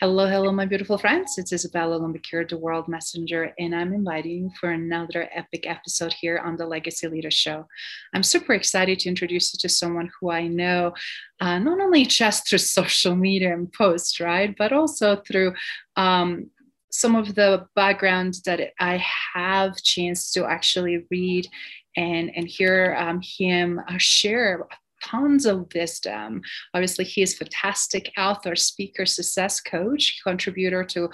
[0.00, 1.38] Hello, hello, my beautiful friends.
[1.38, 6.36] It's Isabella Lombakir, the World Messenger, and I'm inviting you for another epic episode here
[6.36, 7.66] on the Legacy Leader Show.
[8.12, 10.92] I'm super excited to introduce you to someone who I know
[11.40, 15.54] uh, not only just through social media and posts, right, but also through
[15.96, 16.50] um,
[16.90, 19.02] some of the background that I
[19.32, 21.48] have chance to actually read
[21.96, 24.66] and and hear um, him uh, share
[25.06, 26.42] tons of wisdom.
[26.74, 31.08] Obviously, he is fantastic author, speaker, success coach, contributor to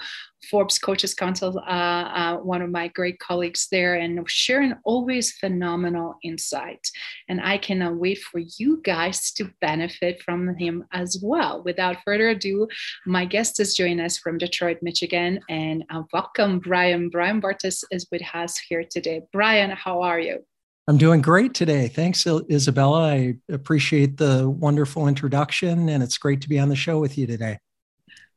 [0.49, 6.15] Forbes Coaches Council, uh, uh, one of my great colleagues there, and sharing always phenomenal
[6.23, 6.85] insight.
[7.29, 11.63] And I cannot wait for you guys to benefit from him as well.
[11.63, 12.67] Without further ado,
[13.05, 17.09] my guest is joining us from Detroit, Michigan, and uh, welcome, Brian.
[17.09, 19.21] Brian Bartes is with us here today.
[19.31, 20.43] Brian, how are you?
[20.87, 21.87] I'm doing great today.
[21.87, 23.09] Thanks, Isabella.
[23.09, 27.25] I appreciate the wonderful introduction, and it's great to be on the show with you
[27.25, 27.59] today.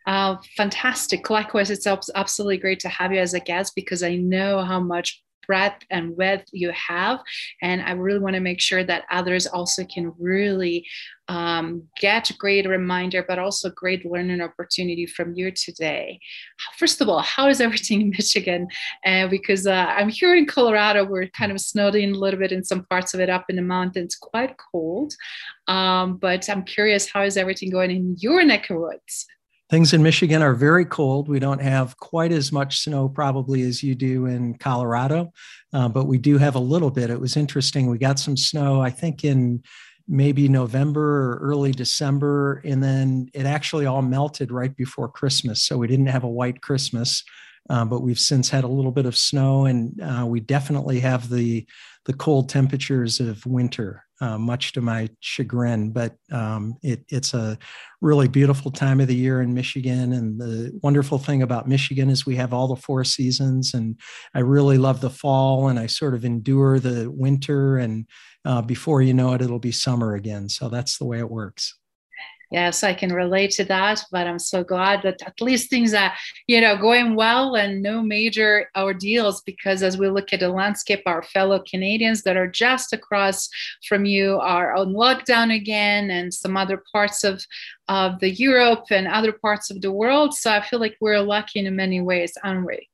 [0.06, 1.28] Uh, fantastic.
[1.28, 5.24] Likewise, it's absolutely great to have you as a guest because I know how much
[5.46, 7.20] breadth and width you have.
[7.62, 10.86] And I really want to make sure that others also can really
[11.28, 16.20] um, get great reminder, but also great learning opportunity from you today.
[16.78, 18.68] First of all, how is everything in Michigan?
[19.04, 22.52] Uh, because uh, I'm here in Colorado, we're kind of snowed in a little bit
[22.52, 25.14] in some parts of it up in the mountains, quite cold.
[25.66, 29.26] Um, but I'm curious, how is everything going in your neck of woods?
[29.68, 31.28] Things in Michigan are very cold.
[31.28, 35.32] We don't have quite as much snow probably as you do in Colorado,
[35.72, 37.10] uh, but we do have a little bit.
[37.10, 37.88] It was interesting.
[37.88, 39.64] We got some snow, I think, in
[40.06, 45.64] maybe November or early December, and then it actually all melted right before Christmas.
[45.64, 47.24] So we didn't have a white Christmas.
[47.68, 51.28] Uh, but we've since had a little bit of snow, and uh, we definitely have
[51.28, 51.66] the
[52.06, 55.90] the cold temperatures of winter, uh, much to my chagrin.
[55.90, 57.58] But um, it, it's a
[58.00, 60.12] really beautiful time of the year in Michigan.
[60.12, 63.74] And the wonderful thing about Michigan is we have all the four seasons.
[63.74, 63.98] And
[64.34, 67.78] I really love the fall and I sort of endure the winter.
[67.78, 68.06] And
[68.44, 70.48] uh, before you know it, it'll be summer again.
[70.48, 71.74] So that's the way it works
[72.50, 76.12] yes i can relate to that but i'm so glad that at least things are
[76.46, 81.02] you know going well and no major ordeals because as we look at the landscape
[81.06, 83.48] our fellow canadians that are just across
[83.88, 87.44] from you are on lockdown again and some other parts of
[87.88, 90.34] of the europe and other parts of the world.
[90.34, 92.88] So i feel like we're lucky in many ways aren't we?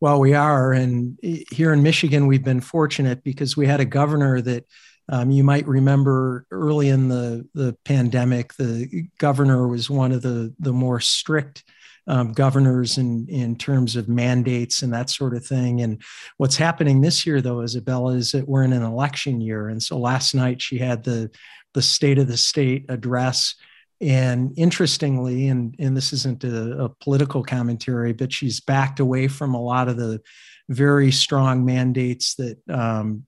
[0.00, 0.72] Well we are.
[0.72, 4.64] And eh, here in michigan we've been fortunate because we had a governor that
[5.08, 10.54] um, you might remember early in the, the pandemic, the governor was one of the,
[10.58, 11.64] the more strict
[12.06, 15.80] um, governors in, in terms of mandates and that sort of thing.
[15.80, 16.02] And
[16.36, 19.68] what's happening this year, though, Isabella, is that we're in an election year.
[19.68, 21.30] And so last night she had the,
[21.72, 23.54] the State of the State address.
[24.00, 29.54] And interestingly, and, and this isn't a, a political commentary, but she's backed away from
[29.54, 30.20] a lot of the
[30.68, 33.24] very strong mandates that um,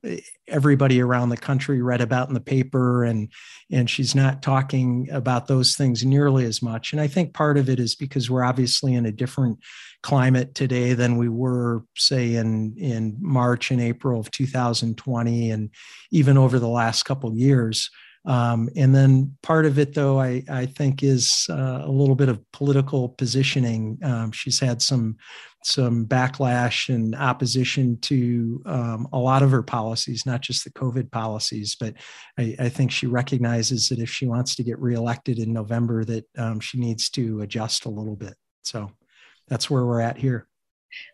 [0.48, 3.30] everybody around the country read about in the paper and
[3.70, 7.68] and she's not talking about those things nearly as much and i think part of
[7.68, 9.58] it is because we're obviously in a different
[10.02, 15.70] climate today than we were say in in march and april of 2020 and
[16.10, 17.90] even over the last couple years
[18.26, 22.28] um, and then part of it, though, I, I think is uh, a little bit
[22.28, 23.98] of political positioning.
[24.02, 25.16] Um, she's had some
[25.66, 31.10] some backlash and opposition to um, a lot of her policies, not just the COVID
[31.10, 31.74] policies.
[31.74, 31.94] But
[32.38, 36.24] I, I, think she recognizes that if she wants to get reelected in November, that
[36.38, 38.34] um, she needs to adjust a little bit.
[38.62, 38.92] So
[39.48, 40.46] that's where we're at here.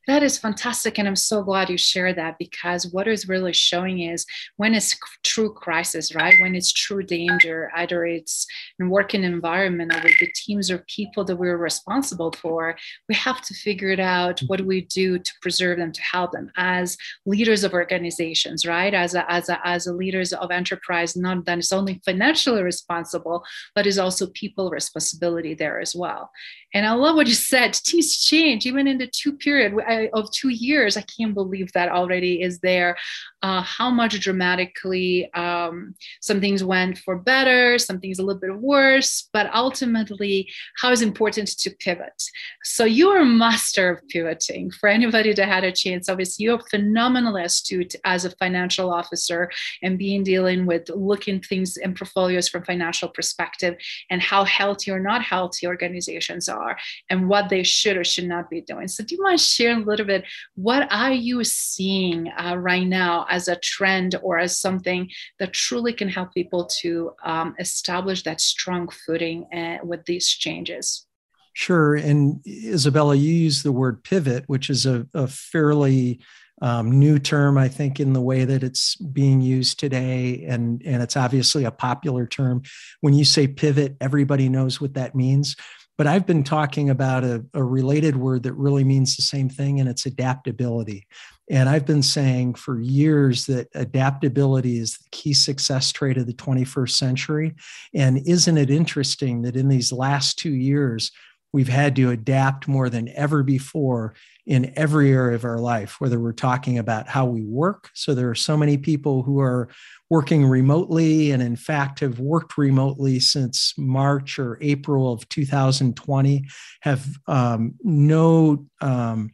[0.08, 0.98] That is fantastic.
[0.98, 4.26] And I'm so glad you shared that because what is really showing is
[4.56, 6.34] when it's true crisis, right?
[6.40, 8.46] When it's true danger, either it's
[8.80, 12.76] in working environment or with the teams or people that we're responsible for,
[13.08, 14.40] we have to figure it out.
[14.48, 14.88] What do we mm-hmm.
[14.88, 18.94] do to preserve them, to help them as leaders of organizations, right?
[18.94, 23.44] As a, as a, as a leaders of enterprise, not that it's only financially responsible,
[23.76, 26.32] but is also people responsibility there as well.
[26.74, 27.72] And I love what you said.
[27.84, 30.96] Teams change even in the two period I, of two years.
[30.96, 32.96] I can't believe that already is there.
[33.42, 38.56] Uh, how much dramatically um, some things went for better, some things a little bit
[38.56, 40.48] worse, but ultimately,
[40.80, 42.22] how is important to pivot.
[42.62, 44.70] So you are a master of pivoting.
[44.70, 49.50] For anybody that had a chance, obviously you're phenomenally astute as a financial officer
[49.82, 53.76] and being dealing with looking things in portfolios from financial perspective
[54.10, 56.76] and how healthy or not healthy organizations are
[57.10, 58.88] and what they should or should not be doing.
[58.88, 60.24] So do you mind sharing a little bit?
[60.54, 65.92] What are you seeing uh, right now as a trend or as something that truly
[65.92, 71.06] can help people to um, establish that strong footing uh, with these changes?
[71.54, 71.94] Sure.
[71.94, 76.20] And Isabella, you use the word pivot, which is a, a fairly
[76.62, 80.44] um, new term, I think, in the way that it's being used today.
[80.48, 82.62] And, and it's obviously a popular term.
[83.00, 85.56] When you say pivot, everybody knows what that means.
[85.98, 89.78] But I've been talking about a, a related word that really means the same thing,
[89.78, 91.06] and it's adaptability.
[91.50, 96.32] And I've been saying for years that adaptability is the key success trait of the
[96.32, 97.54] 21st century.
[97.94, 101.10] And isn't it interesting that in these last two years,
[101.52, 104.14] we've had to adapt more than ever before
[104.46, 107.90] in every area of our life, whether we're talking about how we work.
[107.94, 109.68] So there are so many people who are
[110.12, 116.44] working remotely and, in fact, have worked remotely since March or April of 2020,
[116.82, 118.66] have um, no.
[118.82, 119.30] Um,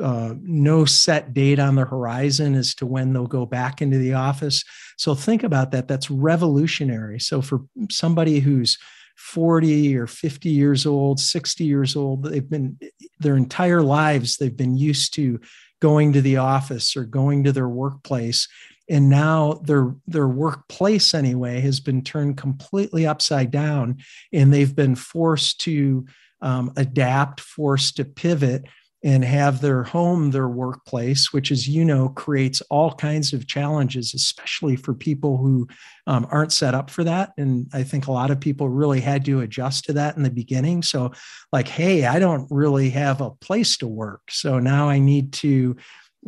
[0.00, 4.14] uh, no set date on the horizon as to when they'll go back into the
[4.14, 4.62] office.
[4.96, 5.88] So think about that.
[5.88, 7.18] That's revolutionary.
[7.18, 8.78] So for somebody who's
[9.16, 12.22] 40 or 50 years old, 60 years old.
[12.22, 12.78] They've been
[13.18, 15.40] their entire lives, they've been used to
[15.80, 18.48] going to the office or going to their workplace.
[18.90, 23.98] And now their, their workplace, anyway, has been turned completely upside down.
[24.32, 26.04] And they've been forced to
[26.42, 28.64] um, adapt, forced to pivot
[29.02, 34.12] and have their home their workplace, which, as you know, creates all kinds of challenges,
[34.12, 35.66] especially for people who
[36.06, 37.32] um, aren't set up for that.
[37.38, 40.30] And I think a lot of people really had to adjust to that in the
[40.30, 40.82] beginning.
[40.82, 41.12] So,
[41.50, 44.22] like, hey, I don't really have a place to work.
[44.30, 45.76] So now I need to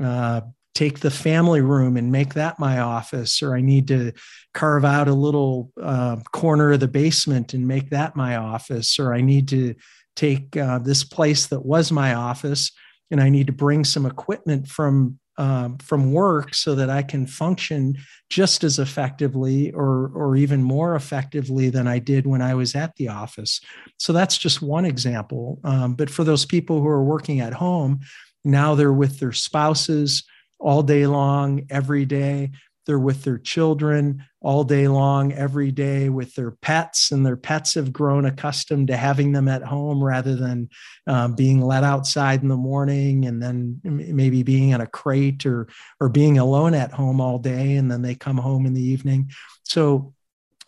[0.02, 0.40] uh,
[0.74, 4.12] take the family room and make that my office, or I need to
[4.54, 9.12] carve out a little uh, corner of the basement and make that my office, or
[9.12, 9.74] I need to
[10.16, 12.72] take uh, this place that was my office
[13.10, 17.26] and I need to bring some equipment from um, from work so that I can
[17.26, 17.96] function
[18.28, 22.94] just as effectively or or even more effectively than I did when I was at
[22.96, 23.60] the office.
[23.98, 25.58] So that's just one example.
[25.64, 28.00] Um, but for those people who are working at home,
[28.44, 30.24] now they're with their spouses
[30.62, 32.52] all day long, every day.
[32.84, 37.74] They're with their children all day long, every day with their pets, and their pets
[37.74, 40.68] have grown accustomed to having them at home rather than
[41.06, 45.68] um, being let outside in the morning and then maybe being in a crate or
[46.00, 49.30] or being alone at home all day, and then they come home in the evening.
[49.62, 50.12] So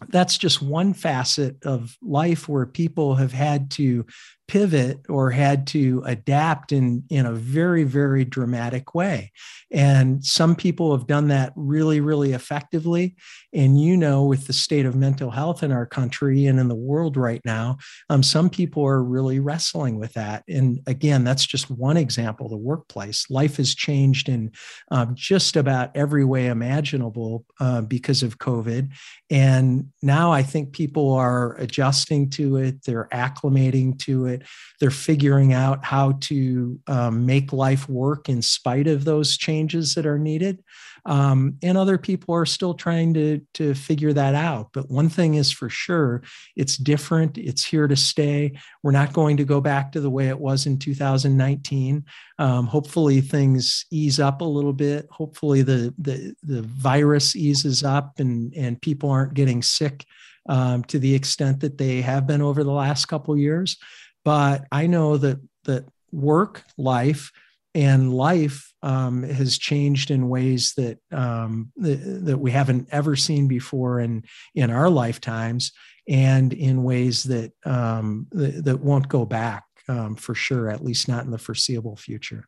[0.09, 4.07] that's just one facet of life where people have had to
[4.47, 9.33] pivot or had to adapt in in a very very dramatic way.
[9.71, 13.17] And some people have done that really really effectively.
[13.55, 16.75] And you know with the state of mental health in our country and in the
[16.75, 17.79] world right now
[18.11, 20.45] um, some people are really wrestling with that.
[20.47, 23.27] And again that's just one example the workplace.
[23.31, 24.53] Life has changed in
[24.91, 28.91] um, just about every way imaginable uh, because of covid.
[29.31, 32.85] And now i think people are adjusting to it.
[32.85, 34.43] They're acclimating to it it.
[34.81, 40.07] They're figuring out how to um, make life work in spite of those changes that
[40.07, 40.63] are needed.
[41.07, 44.71] Um, and other people are still trying to, to figure that out.
[44.73, 46.23] But one thing is for sure
[46.57, 48.59] it's different, it's here to stay.
[48.83, 52.05] We're not going to go back to the way it was in 2019.
[52.39, 55.07] Um, hopefully, things ease up a little bit.
[55.11, 60.07] Hopefully, the, the, the virus eases up and, and people aren't getting sick
[60.49, 63.77] um, to the extent that they have been over the last couple years.
[64.25, 67.31] But I know that that work, life,
[67.75, 73.49] and life um, has changed in ways that, um, that that we haven't ever seen
[73.49, 75.73] before in in our lifetimes,
[76.09, 81.09] and in ways that um, that, that, won't go back um, for sure, at least
[81.09, 82.47] not in the foreseeable future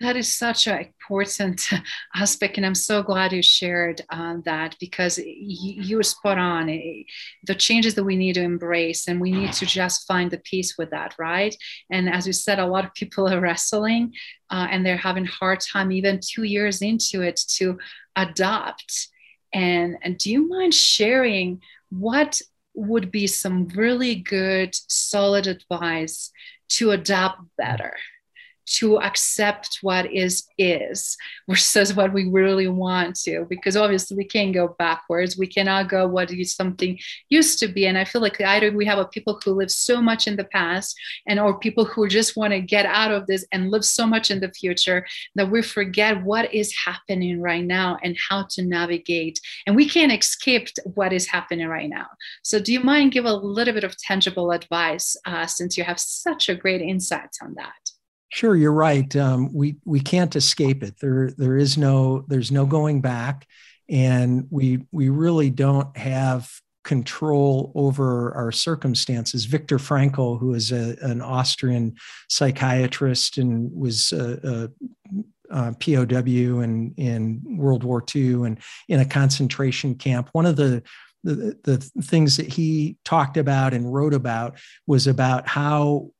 [0.00, 1.62] that is such an important
[2.14, 6.66] aspect and i'm so glad you shared uh, that because you, were spot on.
[7.44, 10.76] The changes that we need to embrace and we need to just find the peace
[10.78, 11.54] with that right?
[11.90, 14.14] And as you said a lot of people are wrestling
[14.50, 17.78] uh, and they're having a hard time even two years into it to
[18.16, 19.08] adopt.
[19.52, 22.40] And, and do you mind sharing what
[22.74, 26.30] would be some really good solid advice
[26.68, 27.96] to adapt better
[28.78, 31.16] to accept what is is
[31.48, 35.36] versus what we really want to because obviously we can't go backwards.
[35.36, 36.98] We cannot go what something
[37.28, 37.86] used to be?
[37.86, 40.44] And i feel like either we have a people who live so much in the
[40.44, 40.96] past
[41.26, 44.30] and or people who just want to get out of this and live so much
[44.30, 49.40] in the future that we forget what is happening right now and how to navigate.
[49.66, 52.06] And we can't escape what is happening right now.
[52.42, 55.98] So do you mind give a little bit of tangible advice uh, since you have
[55.98, 57.79] such a great insights on that
[58.30, 59.14] Sure, you're right.
[59.16, 60.94] Um, we we can't escape it.
[61.00, 63.46] There there is no there's no going back,
[63.88, 66.48] and we we really don't have
[66.84, 69.44] control over our circumstances.
[69.44, 71.94] Viktor Frankl, who is a, an Austrian
[72.28, 74.70] psychiatrist and was a,
[75.52, 78.58] a, POW in, in World War II and
[78.88, 80.82] in a concentration camp, one of the
[81.22, 86.10] the, the things that he talked about and wrote about was about how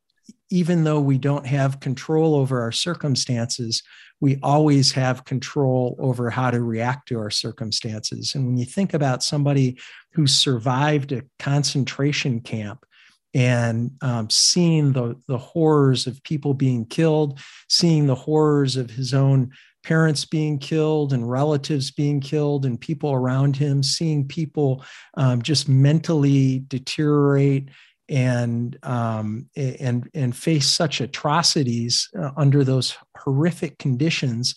[0.51, 3.83] even though we don't have control over our circumstances,
[4.21, 8.35] we always have control over how to react to our circumstances.
[8.35, 9.79] And when you think about somebody
[10.13, 12.85] who survived a concentration camp
[13.33, 17.39] and um, seeing the, the horrors of people being killed,
[17.69, 19.51] seeing the horrors of his own
[19.83, 25.69] parents being killed and relatives being killed and people around him, seeing people um, just
[25.69, 27.69] mentally deteriorate
[28.11, 34.57] and um, and and face such atrocities uh, under those horrific conditions.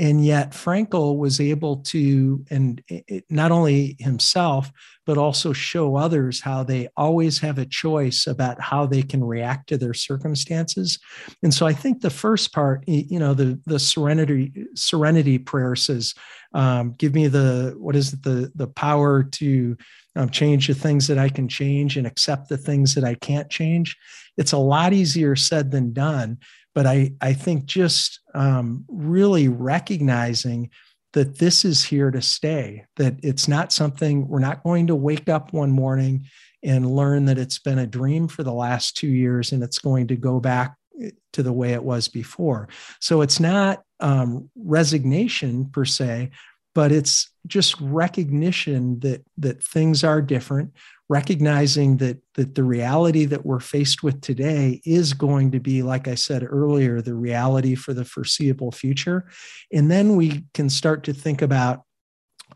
[0.00, 2.82] And yet Frankl was able to and
[3.30, 4.70] not only himself
[5.06, 9.66] but also show others how they always have a choice about how they can react
[9.70, 10.98] to their circumstances.
[11.42, 16.14] And so i think the first part you know the the serenity serenity prayer says
[16.54, 19.76] um, give me the what is it the the power to
[20.18, 23.48] um, change the things that I can change and accept the things that I can't
[23.48, 23.96] change.
[24.36, 26.38] It's a lot easier said than done.
[26.74, 30.70] But I, I think just um, really recognizing
[31.12, 35.28] that this is here to stay, that it's not something we're not going to wake
[35.28, 36.26] up one morning
[36.64, 40.08] and learn that it's been a dream for the last two years and it's going
[40.08, 42.68] to go back eh, to the way it was before.
[43.00, 46.30] So it's not um, resignation per se,
[46.78, 50.72] but it's just recognition that that things are different
[51.08, 56.06] recognizing that that the reality that we're faced with today is going to be like
[56.06, 59.26] i said earlier the reality for the foreseeable future.
[59.72, 61.82] And then we can start to think about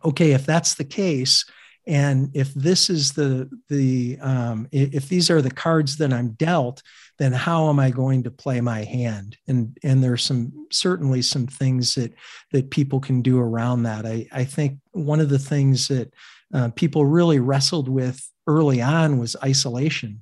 [0.04, 1.44] okay if that's the case
[1.88, 6.80] and if this is the the um, if these are the cards that i'm dealt
[7.22, 9.36] then how am I going to play my hand?
[9.46, 12.12] And and there's some certainly some things that
[12.50, 14.04] that people can do around that.
[14.04, 16.12] I, I think one of the things that
[16.52, 20.20] uh, people really wrestled with early on was isolation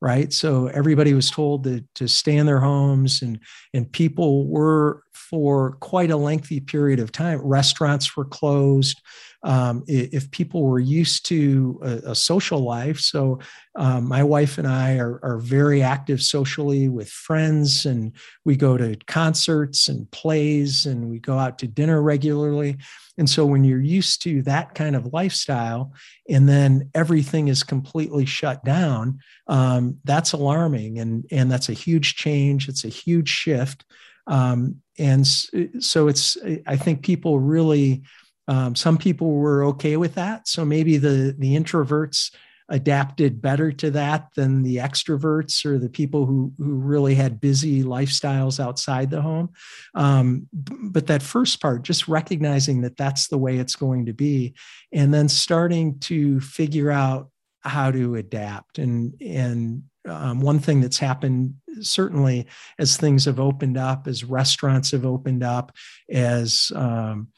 [0.00, 3.38] right so everybody was told to, to stay in their homes and
[3.74, 9.02] and people were for quite a lengthy period of time restaurants were closed
[9.44, 12.98] um, if people were used to a, a social life.
[12.98, 13.38] So,
[13.76, 18.12] um, my wife and I are, are, very active socially with friends, and
[18.44, 22.78] we go to concerts and plays, and we go out to dinner regularly.
[23.16, 25.92] And so, when you're used to that kind of lifestyle,
[26.28, 32.16] and then everything is completely shut down, um, that's alarming, and and that's a huge
[32.16, 32.68] change.
[32.68, 33.84] It's a huge shift.
[34.26, 38.02] Um, and so it's i think people really
[38.48, 40.48] um, some people were okay with that.
[40.48, 42.32] So maybe the, the introverts
[42.70, 47.82] adapted better to that than the extroverts or the people who, who really had busy
[47.82, 49.50] lifestyles outside the home.
[49.94, 54.54] Um, but that first part, just recognizing that that's the way it's going to be,
[54.92, 57.30] and then starting to figure out
[57.62, 58.78] how to adapt.
[58.78, 62.46] And, and um, one thing that's happened certainly
[62.78, 65.72] as things have opened up, as restaurants have opened up,
[66.10, 67.28] as um,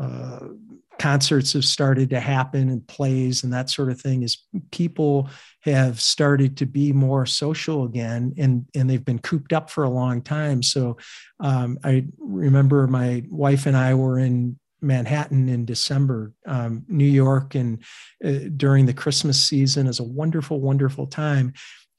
[0.00, 0.40] uh,
[0.98, 5.28] concerts have started to happen and plays and that sort of thing is people
[5.60, 9.90] have started to be more social again and and they've been cooped up for a
[9.90, 10.62] long time.
[10.62, 10.96] So
[11.40, 17.54] um, i remember my wife and i were in manhattan in december um, new york
[17.54, 17.82] and
[18.24, 21.52] uh, during the christmas season is a wonderful wonderful time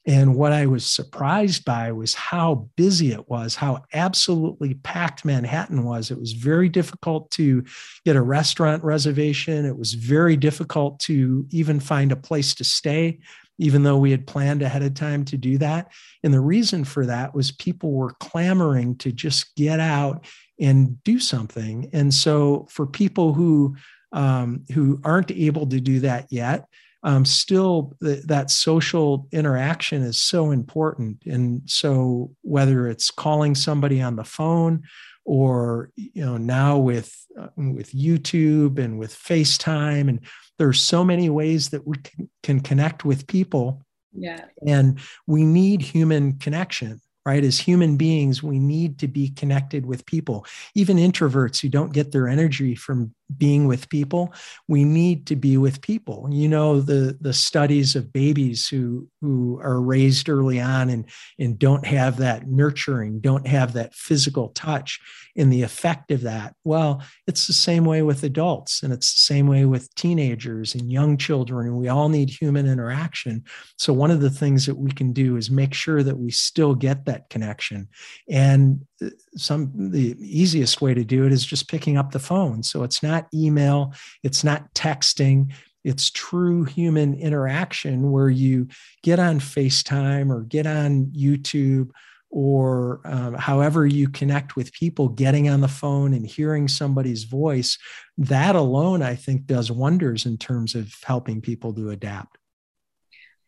[0.06, 5.84] and what I was surprised by was how busy it was, how absolutely packed Manhattan
[5.84, 6.12] was.
[6.12, 7.64] It was very difficult to
[8.04, 9.66] get a restaurant reservation.
[9.66, 13.18] It was very difficult to even find a place to stay,
[13.58, 15.90] even though we had planned ahead of time to do that.
[16.22, 20.24] And the reason for that was people were clamoring to just get out
[20.60, 21.90] and do something.
[21.92, 23.76] And so for people who
[24.12, 26.68] um, who aren't able to do that yet,
[27.06, 31.22] um, still th- that social interaction is so important.
[31.24, 34.82] And so whether it's calling somebody on the phone
[35.24, 40.20] or you know now with uh, with YouTube and with FaceTime and
[40.58, 43.82] there's so many ways that we can, can connect with people.
[44.12, 44.44] Yeah.
[44.66, 47.42] And we need human connection right?
[47.42, 50.46] As human beings, we need to be connected with people.
[50.76, 54.32] Even introverts who don't get their energy from being with people
[54.68, 56.28] we need to be with people.
[56.30, 61.04] You know the the studies of babies who who are raised early on and
[61.38, 65.00] and don't have that nurturing don't have that physical touch
[65.36, 69.34] and the effect of that well it's the same way with adults and it's the
[69.34, 73.44] same way with teenagers and young children and we all need human interaction.
[73.76, 76.74] So one of the things that we can do is make sure that we still
[76.74, 77.88] get that connection.
[78.28, 78.86] And
[79.36, 83.02] some the easiest way to do it is just picking up the phone so it's
[83.02, 85.52] not email, it's not texting.
[85.84, 88.66] It's true human interaction where you
[89.04, 91.90] get on FaceTime or get on YouTube
[92.30, 97.78] or um, however you connect with people, getting on the phone and hearing somebody's voice.
[98.18, 102.36] That alone, I think, does wonders in terms of helping people to adapt.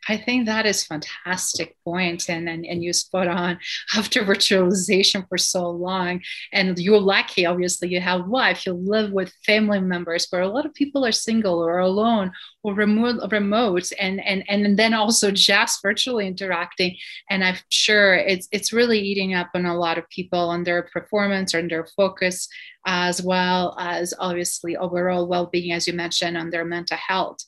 [0.07, 3.59] I think that is fantastic point, and, and and you spot on.
[3.97, 6.21] After virtualization for so long,
[6.53, 10.67] and you're lucky, obviously, you have wife, you live with family members, but a lot
[10.67, 15.83] of people are single or alone or remote, remote, and and and then also just
[15.83, 16.97] virtually interacting.
[17.31, 20.85] And I'm sure it's it's really eating up on a lot of people on their
[20.85, 22.49] performance or their focus,
[22.87, 27.39] as well as obviously overall well-being, as you mentioned, on their mental health.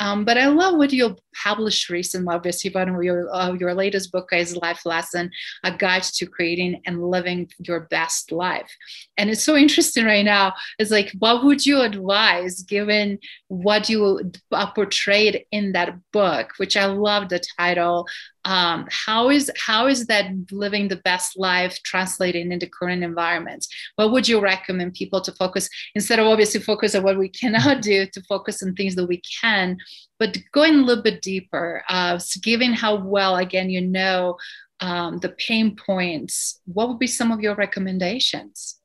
[0.00, 4.30] Um, but I love what you published recently, obviously, of your, uh, your latest book
[4.32, 5.30] is Life Lesson,
[5.64, 8.70] A Guide to Creating and Living Your Best Life.
[9.16, 10.54] And it's so interesting right now.
[10.78, 13.18] It's like, what would you advise given
[13.48, 18.06] what you uh, portrayed in that book, which I love the title,
[18.44, 23.68] um, how is how is that living the best life translating into current environments?
[23.96, 27.82] What would you recommend people to focus instead of obviously focus on what we cannot
[27.82, 29.78] do to focus on things that we can
[30.22, 34.36] but going a little bit deeper uh, given how well again you know
[34.78, 38.78] um, the pain points what would be some of your recommendations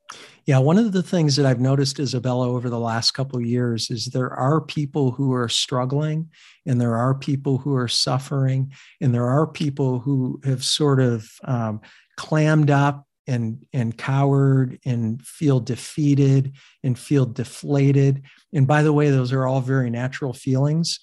[0.48, 3.90] yeah, one of the things that I've noticed, Isabella, over the last couple of years
[3.90, 6.30] is there are people who are struggling
[6.64, 11.30] and there are people who are suffering and there are people who have sort of
[11.44, 11.82] um,
[12.16, 18.22] clammed up and, and cowered and feel defeated and feel deflated.
[18.54, 20.98] And by the way, those are all very natural feelings.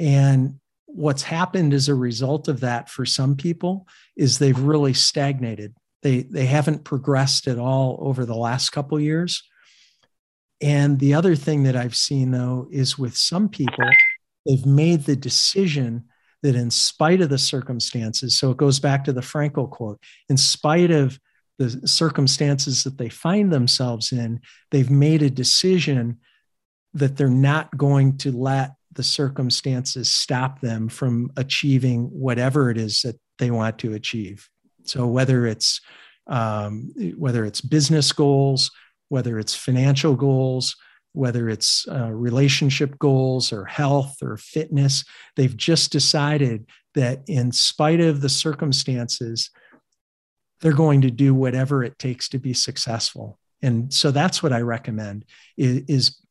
[0.00, 5.74] And what's happened as a result of that for some people is they've really stagnated
[6.02, 9.42] they they haven't progressed at all over the last couple years.
[10.60, 13.88] And the other thing that I've seen though is with some people,
[14.46, 16.04] they've made the decision
[16.42, 20.36] that in spite of the circumstances, so it goes back to the Frankl quote, in
[20.36, 21.18] spite of
[21.58, 26.18] the circumstances that they find themselves in, they've made a decision
[26.94, 33.02] that they're not going to let the circumstances stop them from achieving whatever it is
[33.02, 34.48] that they want to achieve.
[34.88, 35.80] So whether it's
[36.28, 38.70] um, whether it's business goals,
[39.08, 40.74] whether it's financial goals,
[41.12, 45.04] whether it's uh, relationship goals or health or fitness,
[45.36, 49.50] they've just decided that in spite of the circumstances,
[50.60, 53.38] they're going to do whatever it takes to be successful.
[53.62, 55.24] And so that's what I recommend
[55.56, 56.25] is, is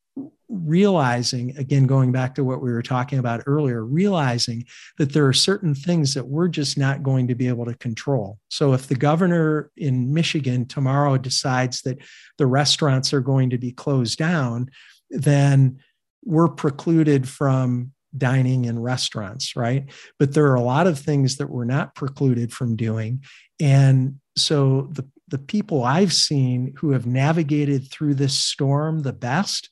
[0.48, 4.64] realizing again going back to what we were talking about earlier realizing
[4.98, 8.38] that there are certain things that we're just not going to be able to control.
[8.50, 11.98] So if the governor in michigan tomorrow decides that
[12.38, 14.70] the restaurants are going to be closed down
[15.10, 15.80] then
[16.24, 19.90] we're precluded from dining in restaurants right?
[20.20, 23.24] But there are a lot of things that we're not precluded from doing.
[23.60, 29.70] And so the the people I've seen who have navigated through this storm the best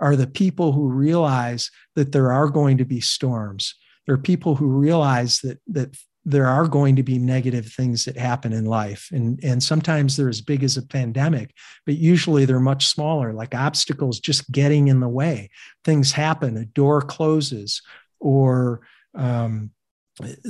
[0.00, 3.74] are the people who realize that there are going to be storms.
[4.06, 5.96] There are people who realize that that
[6.28, 9.08] there are going to be negative things that happen in life.
[9.12, 11.54] And, and sometimes they're as big as a pandemic,
[11.86, 15.50] but usually they're much smaller, like obstacles just getting in the way.
[15.84, 17.80] Things happen, a door closes,
[18.18, 18.80] or
[19.14, 19.70] um,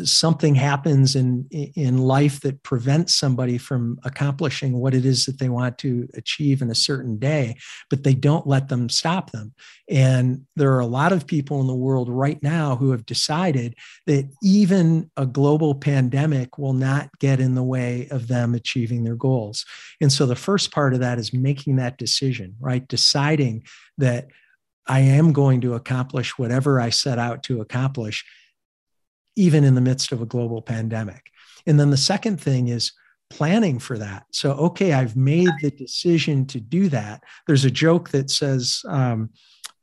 [0.05, 5.49] something happens in in life that prevents somebody from accomplishing what it is that they
[5.49, 7.57] want to achieve in a certain day
[7.91, 9.53] but they don't let them stop them.
[9.89, 13.75] And there are a lot of people in the world right now who have decided
[14.07, 19.17] that even a global pandemic will not get in the way of them achieving their
[19.17, 19.65] goals.
[20.01, 22.87] And so the first part of that is making that decision right?
[22.87, 23.65] Deciding
[23.99, 24.29] that
[24.87, 28.25] I am going to accomplish whatever I set out to accomplish,
[29.37, 31.31] even in the midst of a global pandemic.
[31.67, 32.93] And then the second thing is
[33.31, 34.25] planning for that.
[34.33, 37.23] So, okay, I've made the decision to do that.
[37.47, 39.31] There's a joke that says um,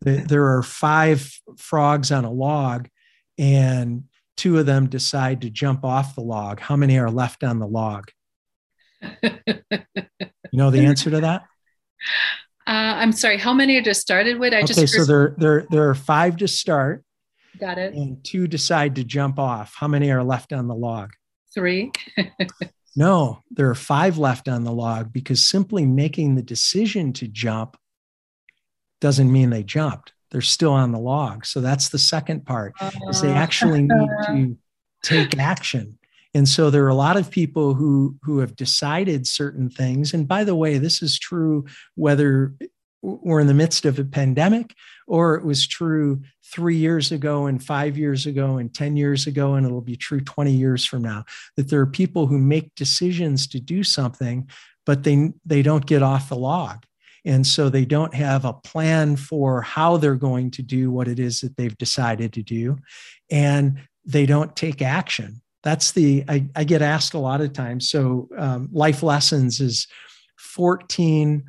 [0.02, 2.90] there are five frogs on a log,
[3.38, 4.04] and
[4.38, 6.60] two of them decide to jump off the log.
[6.60, 8.10] How many are left on the log?
[9.02, 9.30] you
[10.54, 11.44] know the answer to that?
[12.66, 13.38] Uh, I'm sorry.
[13.38, 14.54] How many are just started with?
[14.54, 17.04] I okay, just so there there there are five to start.
[17.60, 17.94] Got it.
[17.94, 19.76] And two decide to jump off.
[19.78, 21.12] How many are left on the log?
[21.54, 21.92] Three.
[22.96, 27.78] no, there are five left on the log because simply making the decision to jump
[29.02, 30.14] doesn't mean they jumped.
[30.32, 31.46] They're still on the log.
[31.46, 32.74] So that's the second part.
[32.80, 34.58] Uh, is they actually need to
[35.04, 36.00] take action.
[36.34, 40.14] And so there are a lot of people who who have decided certain things.
[40.14, 42.56] And by the way, this is true whether
[43.04, 44.74] we're in the midst of a pandemic
[45.08, 49.56] or it was true three years ago and five years ago and 10 years ago,
[49.56, 51.26] and it'll be true 20 years from now,
[51.58, 54.48] that there are people who make decisions to do something,
[54.86, 56.86] but they, they don't get off the log.
[57.26, 61.20] And so they don't have a plan for how they're going to do what it
[61.20, 62.78] is that they've decided to do.
[63.30, 67.90] And they don't take action that's the I, I get asked a lot of times.
[67.90, 69.88] So um, life lessons is
[70.38, 71.44] 14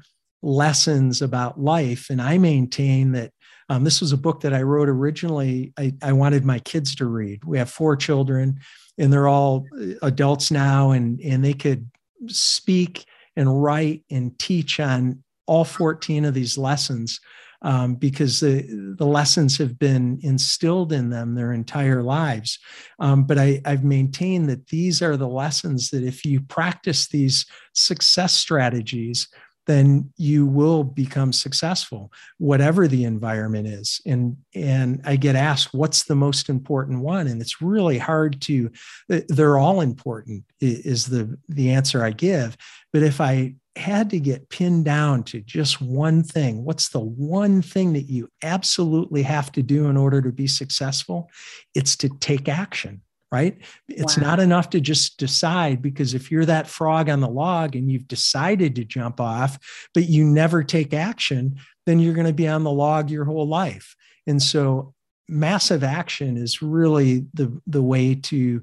[0.45, 3.33] lessons about life, and I maintain that
[3.69, 5.73] um, this was a book that I wrote originally.
[5.79, 7.45] I, I wanted my kids to read.
[7.45, 8.61] We have four children,
[8.99, 9.67] and they're all
[10.03, 11.91] adults now, and and they could
[12.27, 17.21] speak and write and teach on all 14 of these lessons
[17.63, 22.59] um, because the, the lessons have been instilled in them their entire lives.
[22.99, 27.47] Um, but I, I've maintained that these are the lessons that if you practice these
[27.73, 29.29] success strategies,
[29.67, 34.01] then you will become successful whatever the environment is.
[34.07, 37.27] And and i get asked what's the most important one?
[37.27, 38.71] And it's really hard to
[39.13, 42.57] uh, they're all important is the the answer i give.
[42.93, 47.61] But if i had to get pinned down to just one thing, what's the one
[47.61, 51.29] thing that you absolutely have to do in order to be successful?
[51.75, 53.59] It's to take action, right?
[53.89, 54.29] It's wow.
[54.29, 58.09] not enough to just decide because if you're that frog on the log and you've
[58.09, 59.59] decided to jump off,
[59.93, 61.57] but you never take action,
[61.87, 63.97] then you're going to be on the log your whole life.
[64.27, 64.95] And so
[65.29, 68.63] massive action is really the, the way to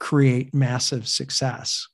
[0.00, 1.86] create massive success.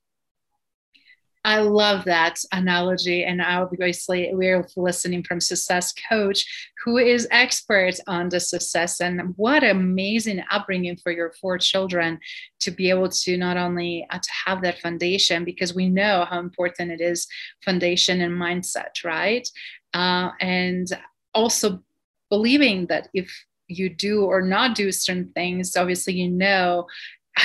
[1.45, 3.25] I love that analogy.
[3.25, 6.45] And obviously, we're listening from Success Coach,
[6.85, 9.01] who is expert on the success.
[9.01, 12.19] And what amazing upbringing for your four children
[12.61, 16.39] to be able to not only uh, to have that foundation, because we know how
[16.41, 17.27] important it is
[17.65, 19.49] foundation and mindset, right?
[19.95, 20.89] Uh, and
[21.35, 21.83] also
[22.31, 23.33] believing that if
[23.69, 26.87] you do or not do certain things obviously you know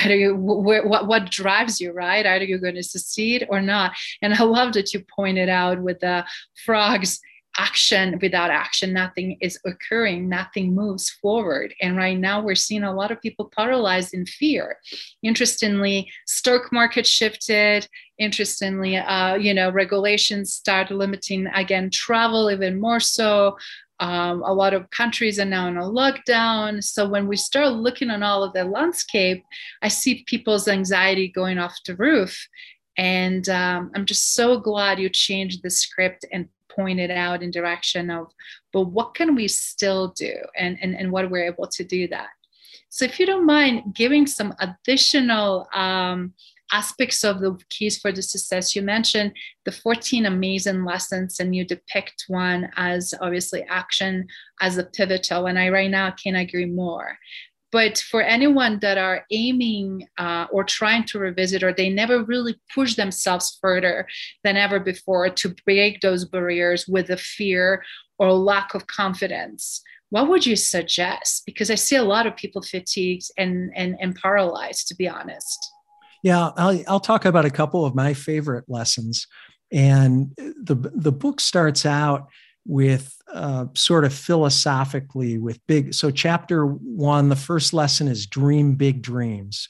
[0.06, 2.26] you wh- what what drives you right?
[2.26, 3.92] Either you're going to succeed or not?
[4.22, 6.24] And i love that you pointed out with the
[6.64, 7.20] frogs
[7.56, 12.94] action without action nothing is occurring nothing moves forward and right now we're seeing a
[12.94, 14.76] lot of people paralyzed in fear
[15.22, 17.86] interestingly stock market shifted
[18.18, 23.56] interestingly uh, you know regulations start limiting again travel even more so
[24.00, 26.82] um, a lot of countries are now in a lockdown.
[26.82, 29.44] So when we start looking on all of the landscape,
[29.82, 32.36] I see people's anxiety going off the roof.
[32.96, 38.10] And um, I'm just so glad you changed the script and pointed out in direction
[38.10, 38.26] of,
[38.72, 42.28] but what can we still do and, and, and what we're able to do that.
[42.88, 46.34] So if you don't mind giving some additional um,
[46.72, 48.74] aspects of the keys for the success.
[48.74, 49.32] You mentioned
[49.64, 54.26] the 14 amazing lessons, and you depict one as obviously action
[54.60, 55.46] as a pivotal.
[55.46, 57.18] And I right now can't agree more.
[57.74, 62.54] But for anyone that are aiming uh, or trying to revisit, or they never really
[62.72, 64.06] push themselves further
[64.44, 67.82] than ever before to break those barriers with the fear
[68.16, 71.42] or lack of confidence, what would you suggest?
[71.46, 75.58] Because I see a lot of people fatigued and, and, and paralyzed, to be honest.
[76.22, 79.26] Yeah, I'll, I'll talk about a couple of my favorite lessons.
[79.72, 82.28] And the, the book starts out
[82.66, 85.94] with uh, sort of philosophically with big.
[85.94, 89.68] So, chapter one, the first lesson is dream big dreams.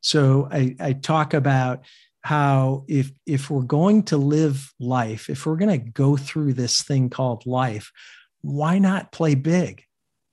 [0.00, 1.84] So, I, I talk about
[2.22, 6.82] how if if we're going to live life, if we're going to go through this
[6.82, 7.92] thing called life,
[8.42, 9.85] why not play big?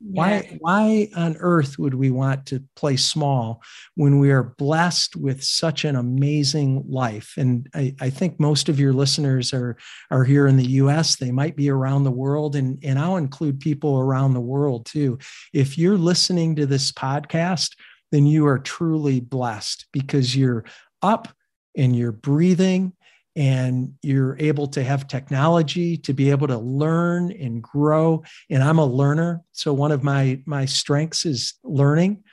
[0.06, 3.62] Why, why on earth would we want to play small
[3.96, 7.34] when we are blessed with such an amazing life?
[7.38, 9.78] And I, I think most of your listeners are,
[10.12, 11.16] are here in the US.
[11.16, 15.20] They might be around the world, and, and I'll include people around the world too.
[15.54, 17.70] If you're listening to this podcast,
[18.12, 20.66] then you are truly blessed because you're
[21.02, 21.30] up
[21.76, 22.94] and you're breathing
[23.36, 28.24] and you're able to have technology to be able to learn and grow.
[28.50, 29.42] And i'm a learner.
[29.52, 32.24] So one of my my strengths is learning.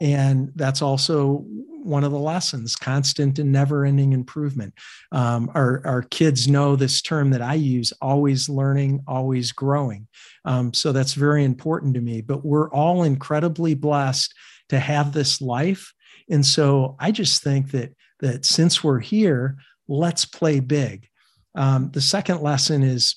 [0.00, 4.74] And that's also one of the lessons constant and never ending improvement.
[5.12, 10.08] Um, our, our kids know this term that i use always learning always growing.
[10.44, 12.22] Um, so that's very important to me.
[12.22, 14.34] But we're all incredibly blessed
[14.70, 15.92] to have this life.
[16.30, 19.56] And so i just think that that since we're here
[19.88, 21.08] let's play big.
[21.54, 23.16] Um, the second lesson is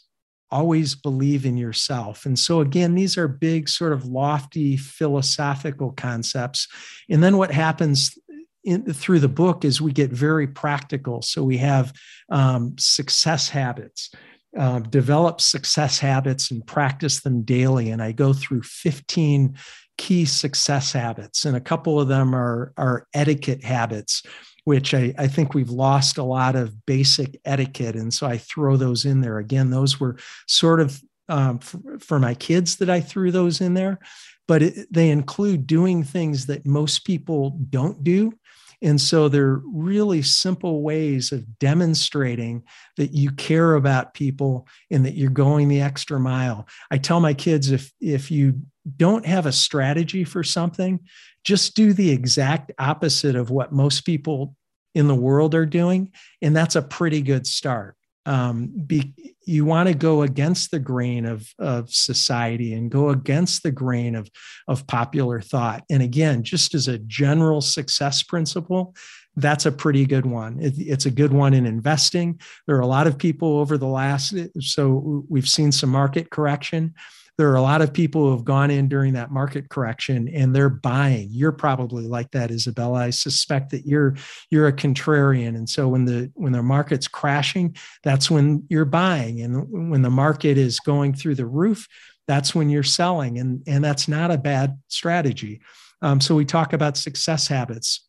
[0.51, 2.25] always believe in yourself.
[2.25, 6.67] And so, again, these are big, sort of lofty philosophical concepts.
[7.09, 8.17] And then what happens
[8.63, 11.21] in, through the book is we get very practical.
[11.21, 11.93] So, we have
[12.31, 14.11] um, success habits.
[14.57, 17.91] Uh, develop success habits and practice them daily.
[17.91, 19.55] And I go through 15
[19.99, 24.23] key success habits, and a couple of them are, are etiquette habits
[24.63, 27.95] which I, I, think we've lost a lot of basic etiquette.
[27.95, 29.39] And so I throw those in there.
[29.39, 30.17] Again, those were
[30.47, 33.99] sort of um, for, for, my kids that I threw those in there,
[34.47, 38.33] but it, they include doing things that most people don't do.
[38.81, 42.63] And so they're really simple ways of demonstrating
[42.97, 46.67] that you care about people and that you're going the extra mile.
[46.89, 48.61] I tell my kids if if you
[48.97, 50.99] don't have a strategy for something,
[51.43, 54.55] just do the exact opposite of what most people
[54.95, 56.11] in the world are doing.
[56.41, 57.95] And that's a pretty good start.
[58.25, 59.13] Um, be,
[59.45, 64.13] you want to go against the grain of, of society and go against the grain
[64.15, 64.29] of,
[64.67, 65.83] of popular thought.
[65.89, 68.93] And again, just as a general success principle,
[69.35, 70.59] that's a pretty good one.
[70.59, 72.39] It, it's a good one in investing.
[72.67, 76.93] There are a lot of people over the last, so we've seen some market correction
[77.39, 80.53] there are a lot of people who have gone in during that market correction and
[80.53, 81.29] they're buying.
[81.31, 82.99] You're probably like that isabella.
[82.99, 84.17] I suspect that you're
[84.49, 85.55] you're a contrarian.
[85.55, 89.39] And so when the when the market's crashing that's when you're buying.
[89.39, 91.87] And when the market is going through the roof
[92.27, 93.39] that's when you're selling.
[93.39, 95.61] And and that's not a bad strategy.
[96.01, 98.05] Um, so we talk about success habits.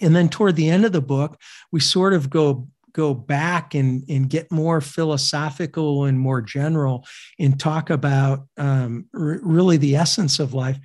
[0.00, 1.40] And then toward the end of the book
[1.72, 7.04] we sort of go go back and, and get more philosophical and more general
[7.38, 10.78] and talk about um, r- really the essence of life.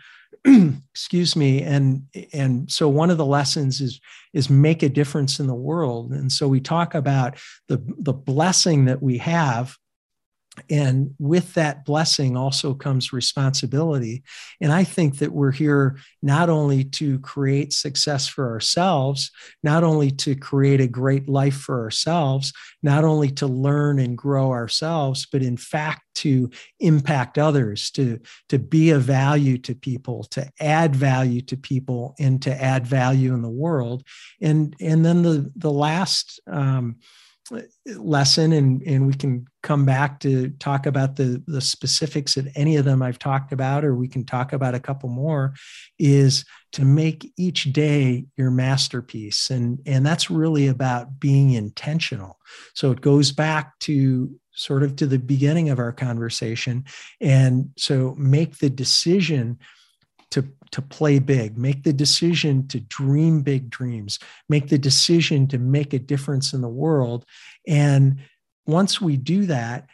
[0.91, 3.99] Excuse me and and so one of the lessons is
[4.33, 6.11] is make a difference in the world.
[6.11, 7.37] And so we talk about
[7.67, 9.75] the the blessing that we have
[10.69, 14.23] and with that blessing also comes responsibility.
[14.61, 19.31] And I think that we're here not only to create success for ourselves,
[19.63, 24.51] not only to create a great life for ourselves, not only to learn and grow
[24.51, 30.49] ourselves, but in fact to impact others, to, to be of value to people, to
[30.59, 34.03] add value to people, and to add value in the world.
[34.41, 36.97] And, and then the, the last um,
[37.95, 42.75] lesson and and we can come back to talk about the the specifics of any
[42.75, 45.55] of them I've talked about or we can talk about a couple more
[45.97, 49.49] is to make each day your masterpiece.
[49.49, 52.37] And and that's really about being intentional.
[52.75, 56.85] So it goes back to sort of to the beginning of our conversation.
[57.19, 59.57] And so make the decision
[60.31, 65.57] to, to play big, make the decision to dream big dreams, make the decision to
[65.57, 67.25] make a difference in the world.
[67.67, 68.19] And
[68.65, 69.87] once we do that,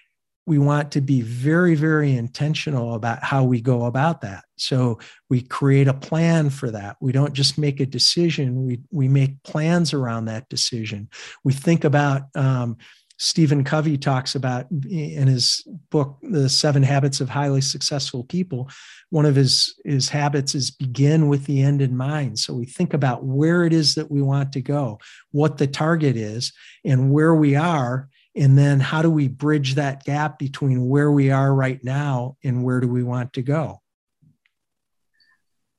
[0.48, 4.44] we want to be very, very intentional about how we go about that.
[4.56, 6.98] So we create a plan for that.
[7.00, 11.10] We don't just make a decision, we, we make plans around that decision.
[11.44, 12.78] We think about, um,
[13.18, 18.68] Stephen Covey talks about in his book, The Seven Habits of Highly Successful People.
[19.12, 22.40] One of his, his habits is begin with the end in mind.
[22.40, 24.98] So we think about where it is that we want to go,
[25.30, 26.52] what the target is,
[26.84, 28.10] and where we are.
[28.36, 32.64] And then how do we bridge that gap between where we are right now and
[32.64, 33.82] where do we want to go?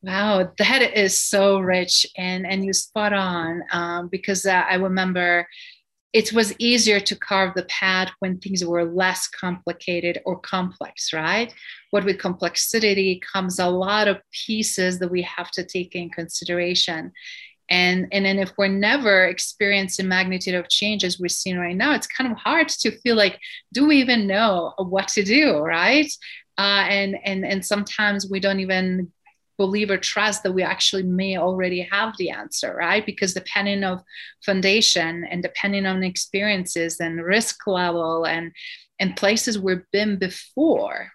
[0.03, 5.47] Wow, that is so rich and and you spot on um, because uh, I remember
[6.13, 11.55] it was easier to carve the path when things were less complicated or complex, right?
[11.91, 17.13] What with complexity comes a lot of pieces that we have to take in consideration.
[17.73, 21.95] And, and then if we're never experiencing magnitude of change as we're seeing right now,
[21.95, 23.41] it's kind of hard to feel like,
[23.73, 26.13] do we even know what to do, right?
[26.59, 29.11] uh, and and and sometimes we don't even
[29.59, 34.03] believe or trust that we actually may already have the answer right because depending of
[34.45, 38.53] foundation and depending on experiences and risk level and
[38.99, 41.11] and places we've been before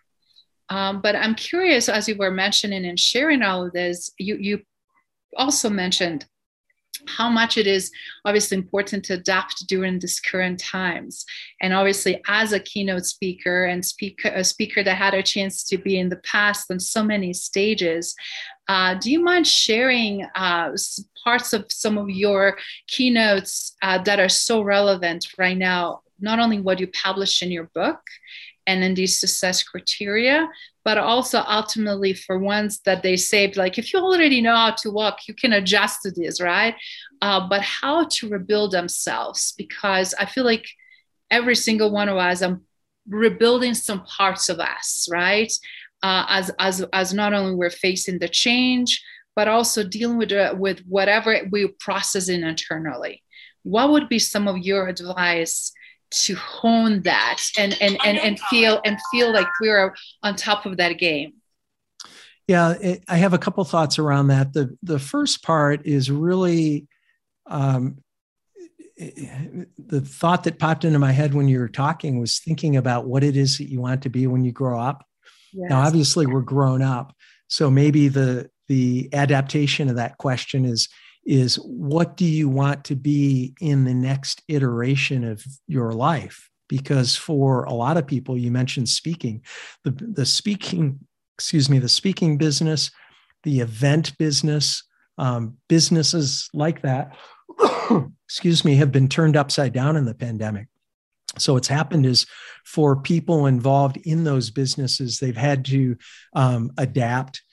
[0.69, 4.61] um, but i'm curious as you were mentioning and sharing all of this you you
[5.35, 6.25] also mentioned
[7.07, 7.91] how much it is
[8.25, 11.25] obviously important to adapt during these current times.
[11.61, 15.77] And obviously, as a keynote speaker and speaker, a speaker that had a chance to
[15.77, 18.15] be in the past on so many stages,
[18.67, 20.71] uh, do you mind sharing uh,
[21.23, 26.01] parts of some of your keynotes uh, that are so relevant right now?
[26.19, 27.99] Not only what you publish in your book
[28.67, 30.47] and in these success criteria,
[30.87, 34.91] but also ultimately for ones that they saved like if you already know how to
[34.91, 36.75] walk you can adjust to this right?
[37.21, 40.67] Uh, but how to rebuild themselves because i feel like
[41.31, 42.61] every single one of us i'm
[43.09, 45.51] rebuilding some parts of us right?
[46.03, 49.03] Uh, as as as not only we're facing the change
[49.35, 53.23] but also dealing with uh, with whatever we're processing internally.
[53.63, 55.71] What would be some of your advice
[56.09, 59.93] to hone that and and and, and feel and feel like we're
[60.23, 61.33] on top of that game.
[62.47, 64.53] Yeah it, i have a couple thoughts around that.
[64.53, 66.87] The the first part is really
[67.45, 67.97] um,
[68.97, 73.23] the thought that popped into my head when you were talking was thinking about what
[73.23, 75.05] it is that you want to be when you grow up.
[75.53, 75.69] Yes.
[75.69, 77.15] now obviously we're grown up
[77.47, 80.89] so maybe the the adaptation of that question is
[81.27, 86.49] is what do you want to be in the next iteration of your life?
[86.69, 89.43] Because for a lot of people you mentioned speaking
[89.83, 90.99] the, the speaking
[91.37, 92.89] excuse me the speaking business
[93.43, 94.83] the event business
[95.19, 97.15] um, businesses like that
[98.25, 100.67] excuse me have been turned upside down in the pandemic.
[101.37, 102.25] So what's happened is
[102.65, 105.97] for people involved in those businesses they've had to
[106.33, 107.43] um, adapt.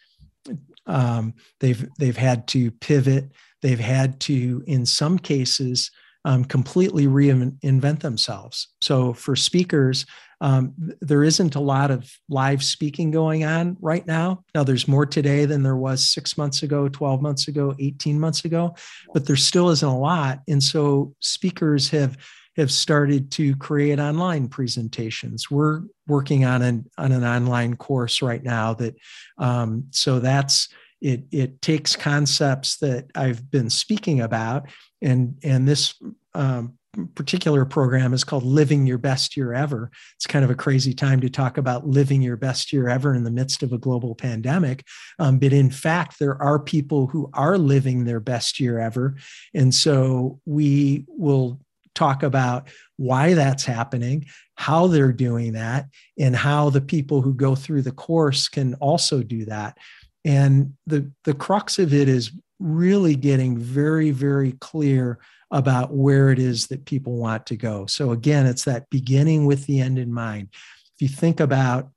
[0.87, 3.31] Um, they've they've had to pivot
[3.65, 5.91] they've had to, in some cases,
[6.27, 8.69] um, completely reinvent themselves.
[8.83, 10.05] So for speakers,
[10.43, 14.45] um, there isn't a lot of live speaking going on right now.
[14.55, 18.45] Now, there's more today than there was six months ago, 12 months ago, 18 months
[18.45, 18.75] ago,
[19.15, 20.41] but there still isn't a lot.
[20.47, 22.19] And so speakers have
[22.57, 25.51] have started to create online presentations.
[25.51, 28.95] We're working on an on an online course right now that
[29.39, 30.69] um, so that's
[31.01, 34.69] it, it takes concepts that I've been speaking about,
[35.03, 35.95] and, and this
[36.35, 36.79] um,
[37.15, 39.91] particular program is called Living Your Best Year Ever.
[40.17, 43.25] It's kind of a crazy time to talk about living your best year ever in
[43.25, 44.85] the midst of a global pandemic.
[45.19, 49.17] Um, but in fact, there are people who are living their best year ever.
[49.55, 51.61] And so we will
[51.95, 54.27] talk about why that's happening,
[54.57, 55.87] how they're doing that,
[56.19, 59.79] and how the people who go through the course can also do that.
[60.25, 65.19] And the, the crux of it is really getting very, very clear
[65.51, 67.87] about where it is that people want to go.
[67.87, 70.49] So, again, it's that beginning with the end in mind.
[70.53, 71.91] If you think about,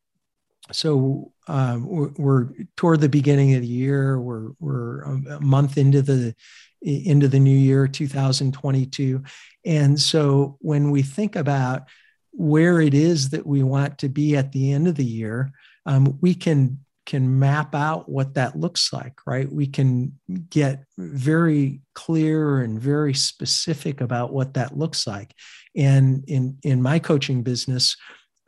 [0.72, 6.02] so um, we're, we're, toward the beginning of the year, we're, we're a month into
[6.02, 6.36] the
[6.82, 9.24] into the new year 2022
[9.66, 11.84] and so when we think about
[12.32, 15.52] where it is that we want to be at the end of the year
[15.88, 19.50] um, we can can map out what that looks like, right?
[19.52, 25.34] We can get very clear and very specific about what that looks like.
[25.76, 27.96] And in in my coaching business,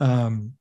[0.02, 0.54] um,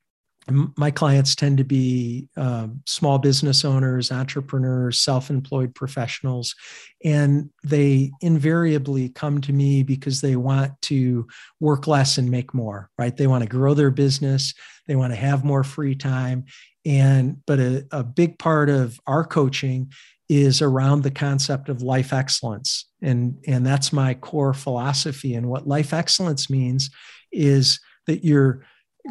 [0.77, 6.55] my clients tend to be uh, small business owners, entrepreneurs, self employed professionals,
[7.03, 11.27] and they invariably come to me because they want to
[11.59, 13.15] work less and make more, right?
[13.15, 14.53] They want to grow their business,
[14.87, 16.45] they want to have more free time,
[16.85, 19.91] and but a, a big part of our coaching
[20.29, 25.67] is around the concept of life excellence and and that's my core philosophy and what
[25.67, 26.91] life excellence means
[27.31, 28.63] is that you're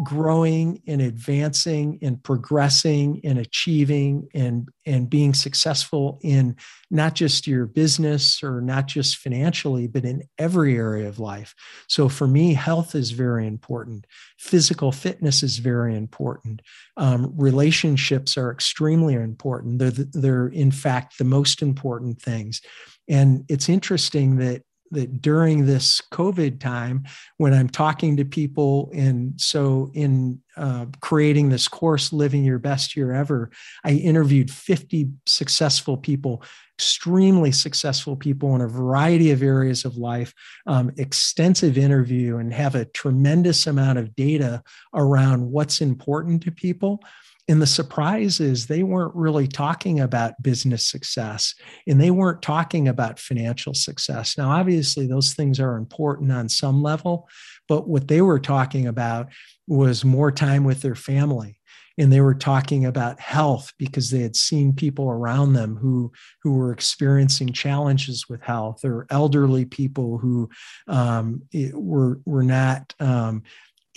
[0.05, 6.55] growing and advancing and progressing and achieving and and being successful in
[6.91, 11.55] not just your business or not just financially but in every area of life.
[11.89, 14.07] So for me health is very important.
[14.39, 16.61] Physical fitness is very important.
[16.97, 19.79] Um, relationships are extremely important.
[19.79, 22.61] They're, they're in fact the most important things.
[23.09, 27.05] And it's interesting that that during this COVID time,
[27.37, 32.97] when I'm talking to people, and so in uh, creating this course, Living Your Best
[32.97, 33.51] Year Ever,
[33.85, 36.43] I interviewed 50 successful people,
[36.77, 40.33] extremely successful people in a variety of areas of life,
[40.67, 44.63] um, extensive interview, and have a tremendous amount of data
[44.95, 47.03] around what's important to people.
[47.49, 51.55] And the surprise is they weren't really talking about business success
[51.87, 54.37] and they weren't talking about financial success.
[54.37, 57.27] Now, obviously, those things are important on some level,
[57.67, 59.29] but what they were talking about
[59.67, 61.59] was more time with their family
[61.99, 66.55] and they were talking about health because they had seen people around them who who
[66.55, 70.49] were experiencing challenges with health or elderly people who
[70.87, 71.43] um,
[71.75, 73.43] were were not um,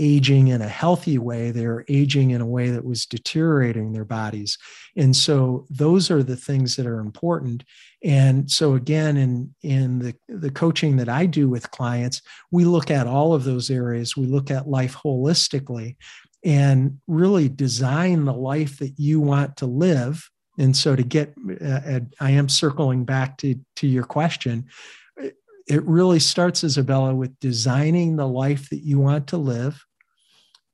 [0.01, 4.57] aging in a healthy way they're aging in a way that was deteriorating their bodies
[4.97, 7.63] and so those are the things that are important
[8.03, 12.89] and so again in in the the coaching that i do with clients we look
[12.89, 15.95] at all of those areas we look at life holistically
[16.43, 20.29] and really design the life that you want to live.
[20.57, 21.33] And so, to get,
[21.63, 24.67] uh, I am circling back to, to your question.
[25.67, 29.85] It really starts, Isabella, with designing the life that you want to live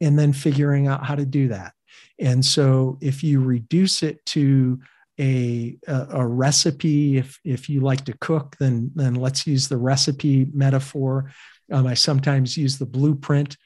[0.01, 1.73] and then figuring out how to do that.
[2.19, 4.79] And so, if you reduce it to
[5.19, 9.77] a, a, a, recipe, if, if you like to cook, then, then let's use the
[9.77, 11.31] recipe metaphor.
[11.71, 13.57] Um, I sometimes use the blueprint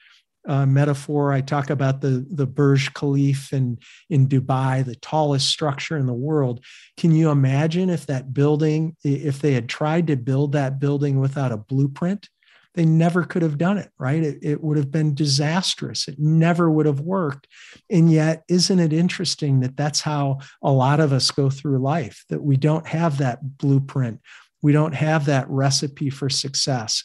[0.47, 1.31] uh, metaphor.
[1.31, 3.77] I talk about the, the Burj Khalifa in,
[4.09, 6.63] in Dubai, the tallest structure in the world.
[6.97, 11.51] Can you imagine if that building, if they had tried to build that building without
[11.51, 12.29] a blueprint?
[12.73, 14.23] They never could have done it, right?
[14.23, 16.07] It, it would have been disastrous.
[16.07, 17.47] It never would have worked.
[17.89, 22.23] And yet, isn't it interesting that that's how a lot of us go through life,
[22.29, 24.21] that we don't have that blueprint?
[24.61, 27.03] We don't have that recipe for success.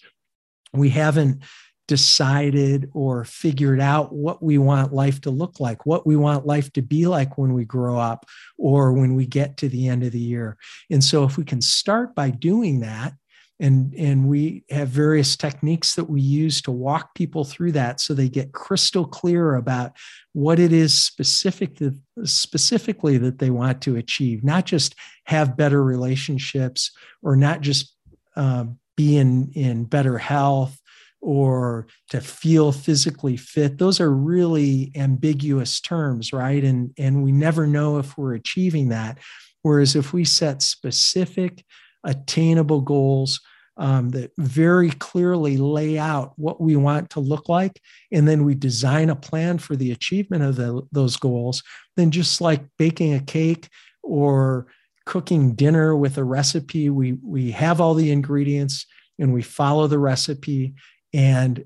[0.73, 1.43] We haven't
[1.89, 6.73] decided or figured out what we want life to look like, what we want life
[6.73, 8.27] to be like when we grow up
[8.59, 10.57] or when we get to the end of the year.
[10.91, 13.15] And so, if we can start by doing that,
[13.59, 18.13] and, and we have various techniques that we use to walk people through that so
[18.13, 19.93] they get crystal clear about
[20.33, 21.95] what it is specific to,
[22.25, 24.95] specifically that they want to achieve, not just
[25.25, 26.93] have better relationships
[27.23, 27.95] or not just
[28.37, 28.65] uh,
[28.97, 30.79] be in, in better health
[31.23, 33.79] or to feel physically fit.
[33.79, 36.63] Those are really ambiguous terms right?
[36.63, 39.19] And and we never know if we're achieving that.
[39.63, 41.65] Whereas if we set specific
[42.07, 43.41] attainable goals
[43.77, 47.81] um, that very clearly lay out what we want to look like.
[48.11, 51.63] And then we design a plan for the achievement of the, those goals.
[51.97, 53.69] Then just like baking a cake
[54.03, 54.67] or
[55.05, 58.87] cooking dinner with a recipe we we have all the ingredients
[59.21, 60.75] and we follow the recipe
[61.15, 61.65] and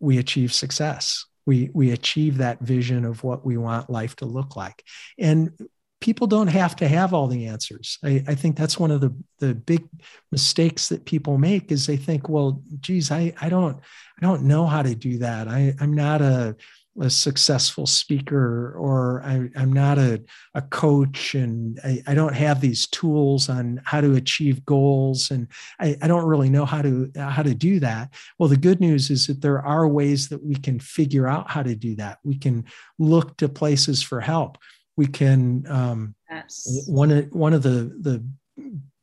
[0.00, 1.26] we achieve success.
[1.44, 4.82] We we achieve that vision of what we want life to look like.
[5.18, 5.52] And
[6.00, 9.14] people don't have to have all the answers i, I think that's one of the
[9.38, 9.86] the big
[10.32, 14.66] mistakes that people make is they think well geez i i don't i don't know
[14.66, 16.56] how to do that i i'm not a
[17.00, 20.22] a successful speaker or I, am not a,
[20.54, 25.48] a coach and I, I, don't have these tools on how to achieve goals and
[25.78, 28.14] I, I, don't really know how to how to do that.
[28.38, 31.62] Well, the good news is that there are ways that we can figure out how
[31.62, 32.18] to do that.
[32.24, 32.64] We can
[32.98, 34.58] look to places for help.
[34.96, 36.84] We can um, yes.
[36.86, 38.24] one of one of the the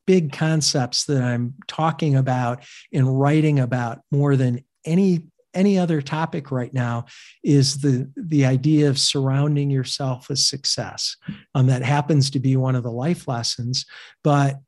[0.05, 6.51] big concepts that I'm talking about and writing about more than any any other topic
[6.51, 7.05] right now
[7.43, 11.15] is the the idea of surrounding yourself with success
[11.55, 13.85] um, that happens to be one of the life lessons
[14.23, 14.59] but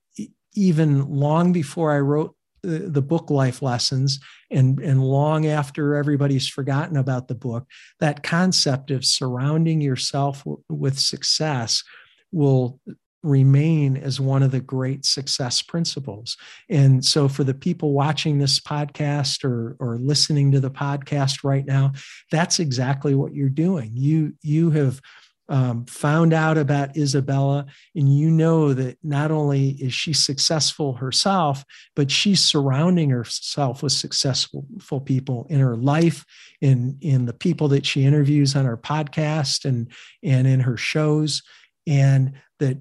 [0.53, 2.34] even long before i wrote
[2.65, 4.19] the, the book life lessons
[4.51, 7.65] and and long after everybody's forgotten about the book
[7.99, 11.83] that concept of surrounding yourself w- with success
[12.31, 12.79] will
[13.25, 16.37] remain as one of the great success principles.
[16.69, 21.65] And so, for the people watching this podcast or, or listening to the podcast right
[21.65, 21.93] now,
[22.31, 23.91] that's exactly what you're doing.
[23.95, 25.01] You, you have
[25.47, 27.65] um, found out about Isabella,
[27.95, 31.63] and you know that not only is she successful herself,
[31.95, 34.65] but she's surrounding herself with successful
[35.05, 36.25] people in her life,
[36.61, 39.91] in in the people that she interviews on her podcast and
[40.23, 41.43] and in her shows,
[41.85, 42.77] and that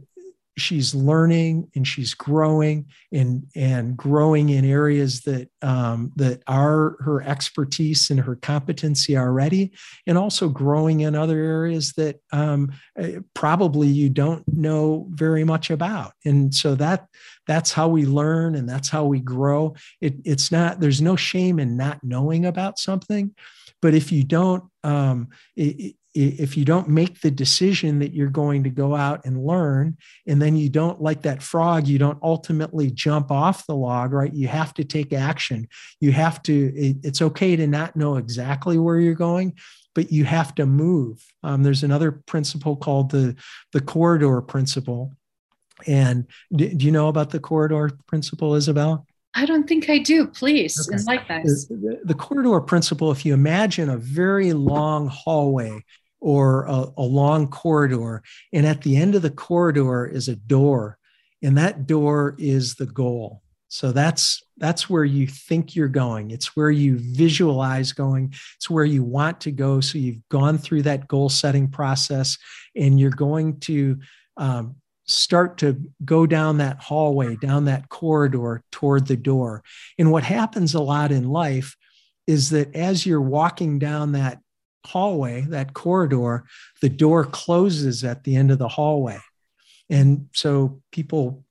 [0.57, 7.23] she's learning and she's growing and and growing in areas that um, that are her
[7.23, 9.73] expertise and her competency already
[10.07, 15.71] and also growing in other areas that um, eh, probably you don't know very much
[15.71, 16.13] about.
[16.25, 17.07] And so that
[17.47, 19.75] that's how we learn and that's how we grow.
[20.01, 23.35] It, it's not there's no shame in not knowing about something
[23.83, 25.29] but if you don't um,
[26.15, 29.97] if you don't make the decision that you're going to go out and learn,
[30.29, 34.33] and then you don't, like that frog, you don't ultimately jump off the log, right?
[34.33, 35.67] You have to take action.
[36.01, 39.55] You have to, it, it's okay to not know exactly where you're going,
[39.95, 41.25] but you have to move.
[41.43, 43.35] Um, there's another principle called the,
[43.73, 45.13] the corridor principle.
[45.87, 49.05] And do, do you know about the corridor principle, Isabel?
[49.35, 50.29] I don't think I do.
[50.29, 50.97] Please okay.
[50.97, 51.67] enlighten us.
[51.67, 55.83] The, the, corridor principle, if you imagine a very long hallway
[56.25, 58.23] or a, a long corridor.
[58.51, 60.97] And at the end of the corridor is a door,
[61.43, 63.43] and that door is the goal.
[63.69, 66.31] So that's that's where you think you're going.
[66.31, 68.33] It's where you visualize going.
[68.57, 69.83] It's where you want to go.
[69.83, 72.39] So you've gone through that goal setting process,
[72.75, 73.99] and you're going to
[74.39, 79.63] um, start to go down that hallway, down that corridor toward the door.
[79.99, 81.77] And what happens a lot in life
[82.27, 84.39] is that as you're walking down that
[84.87, 86.45] hallway, that corridor,
[86.81, 89.19] the door closes at the end of the hallway.
[89.91, 91.45] And so people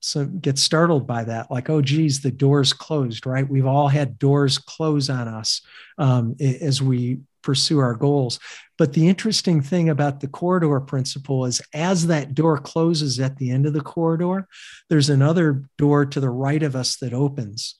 [0.00, 3.48] so get startled by that, like, oh, geez, the door's closed, right?
[3.48, 5.60] We've all had doors close on us
[5.98, 8.38] um, as we pursue our goals.
[8.76, 13.50] But the interesting thing about the corridor principle is as that door closes at the
[13.50, 14.46] end of the corridor,
[14.88, 17.74] there's another door to the right of us that opens.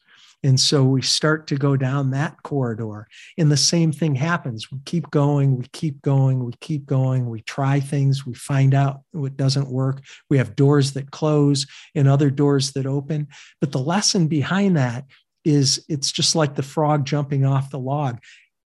[0.45, 3.09] And so we start to go down that corridor.
[3.37, 4.71] And the same thing happens.
[4.71, 9.01] We keep going, we keep going, we keep going, we try things, we find out
[9.11, 10.03] what doesn't work.
[10.31, 13.29] We have doors that close and other doors that open.
[13.61, 15.07] But the lesson behind that
[15.45, 18.21] is it's just like the frog jumping off the log.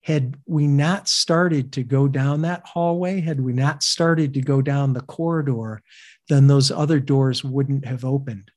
[0.02, 4.62] Had we not started to go down that hallway, had we not started to go
[4.62, 5.82] down the corridor,
[6.30, 8.50] then those other doors wouldn't have opened.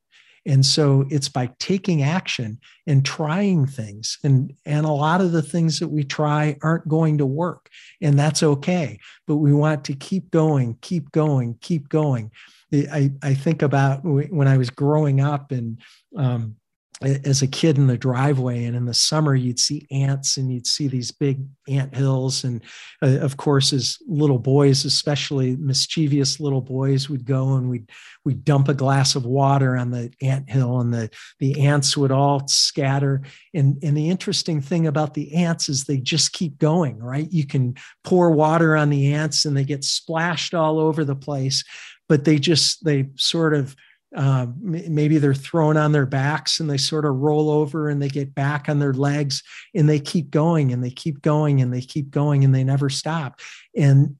[0.45, 4.17] And so it's by taking action and trying things.
[4.23, 7.69] And, and a lot of the things that we try aren't going to work.
[8.01, 8.99] And that's okay.
[9.27, 12.31] But we want to keep going, keep going, keep going.
[12.73, 15.79] I, I think about when I was growing up and
[16.15, 16.55] um,
[17.01, 20.67] as a kid in the driveway and in the summer you'd see ants and you'd
[20.67, 22.63] see these big ant hills and
[23.01, 27.89] uh, of course as little boys especially mischievous little boys would go and we'd
[28.23, 32.11] we'd dump a glass of water on the ant hill and the the ants would
[32.11, 33.21] all scatter.
[33.53, 37.31] And and the interesting thing about the ants is they just keep going right?
[37.31, 41.63] You can pour water on the ants and they get splashed all over the place
[42.09, 43.75] but they just they sort of
[44.15, 48.09] uh, maybe they're thrown on their backs and they sort of roll over and they
[48.09, 49.41] get back on their legs
[49.73, 52.89] and they keep going and they keep going and they keep going and they never
[52.89, 53.39] stop.
[53.75, 54.17] And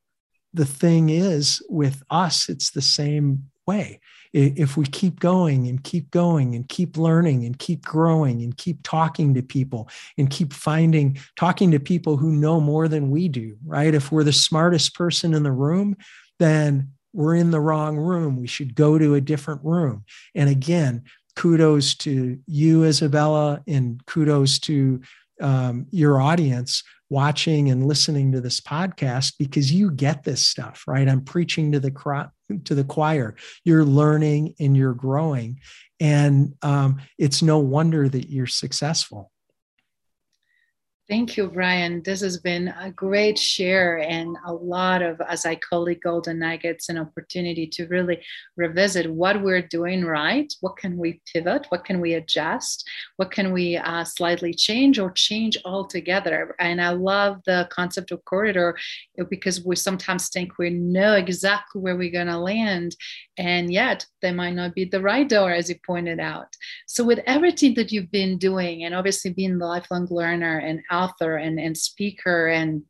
[0.54, 4.00] the thing is, with us, it's the same way.
[4.34, 8.80] If we keep going and keep going and keep learning and keep growing and keep
[8.84, 13.58] talking to people and keep finding, talking to people who know more than we do,
[13.66, 13.94] right?
[13.94, 15.98] If we're the smartest person in the room,
[16.40, 18.38] then we're in the wrong room.
[18.38, 20.06] We should go to a different room.
[20.36, 21.04] And again,
[21.36, 25.02] kudos to you, Isabella, and kudos to
[25.42, 31.10] um, your audience watching and listening to this podcast because you get this stuff, right?
[31.10, 31.92] I'm preaching to the
[32.64, 33.36] to the choir.
[33.66, 35.60] You're learning and you're growing,
[36.00, 39.31] and um, it's no wonder that you're successful.
[41.12, 42.02] Thank you, Brian.
[42.04, 46.40] This has been a great share and a lot of, as I call it, golden
[46.40, 48.24] nuggets and opportunity to really
[48.56, 50.50] revisit what we're doing right.
[50.62, 51.66] What can we pivot?
[51.68, 52.90] What can we adjust?
[53.18, 56.56] What can we uh, slightly change or change altogether?
[56.60, 58.78] And I love the concept of corridor
[59.30, 62.96] because we sometimes think we know exactly where we're going to land.
[63.38, 66.56] And yet, they might not be the right door, as you pointed out.
[66.88, 71.38] So, with everything that you've been doing, and obviously being the lifelong learner and author
[71.38, 72.84] and, and speaker and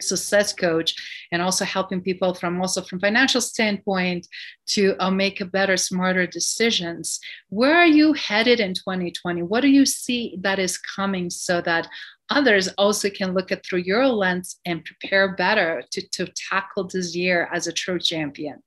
[0.00, 0.94] success coach
[1.32, 4.26] and also helping people from also from financial standpoint
[4.66, 7.18] to uh, make a better smarter decisions.
[7.48, 11.88] Where are you headed in 2020 what do you see that is coming so that
[12.30, 17.14] others also can look at through your lens and prepare better to, to tackle this
[17.14, 18.62] year as a true champion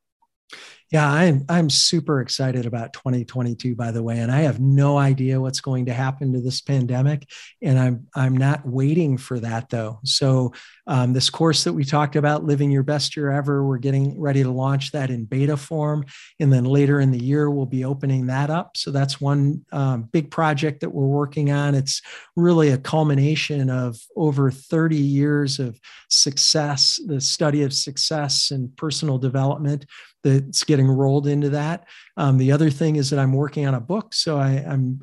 [0.92, 5.40] yeah, I'm I'm super excited about 2022 by the way and I have no idea
[5.40, 7.30] what's going to happen to this pandemic
[7.62, 10.00] and I'm I'm not waiting for that though.
[10.04, 10.52] So
[10.88, 14.42] um, this course that we talked about living your best year ever we're getting ready
[14.42, 16.06] to launch that in beta form
[16.40, 18.76] and then later in the year we'll be opening that up.
[18.76, 21.76] So that's one um, big project that we're working on.
[21.76, 22.02] It's
[22.36, 25.80] really a culmination of over 30 years of
[26.10, 29.86] success, the study of success and personal development
[30.24, 31.88] that's getting rolled into that.
[32.18, 35.02] Um, the other thing is that I'm working on a book, so I, am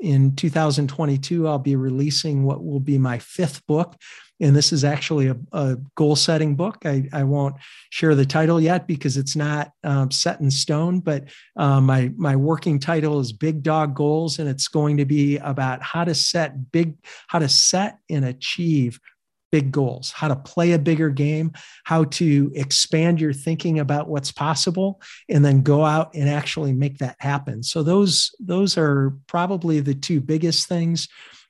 [0.00, 3.96] in 2022, I'll be releasing what will be my fifth book.
[4.40, 6.78] And this is actually a, a goal setting book.
[6.84, 7.56] I, I, won't
[7.90, 11.24] share the title yet because it's not um, set in stone, but
[11.56, 15.82] um, my, my working title is Big Dog Goals, and it's going to be about
[15.82, 16.94] how to set big,
[17.26, 19.00] how to set and achieve
[19.50, 21.52] big goals, how to play a bigger game,
[21.84, 26.98] how to expand your thinking about what's possible, and then go out and actually make
[26.98, 27.62] that happen.
[27.62, 31.08] So those those are probably the two biggest things.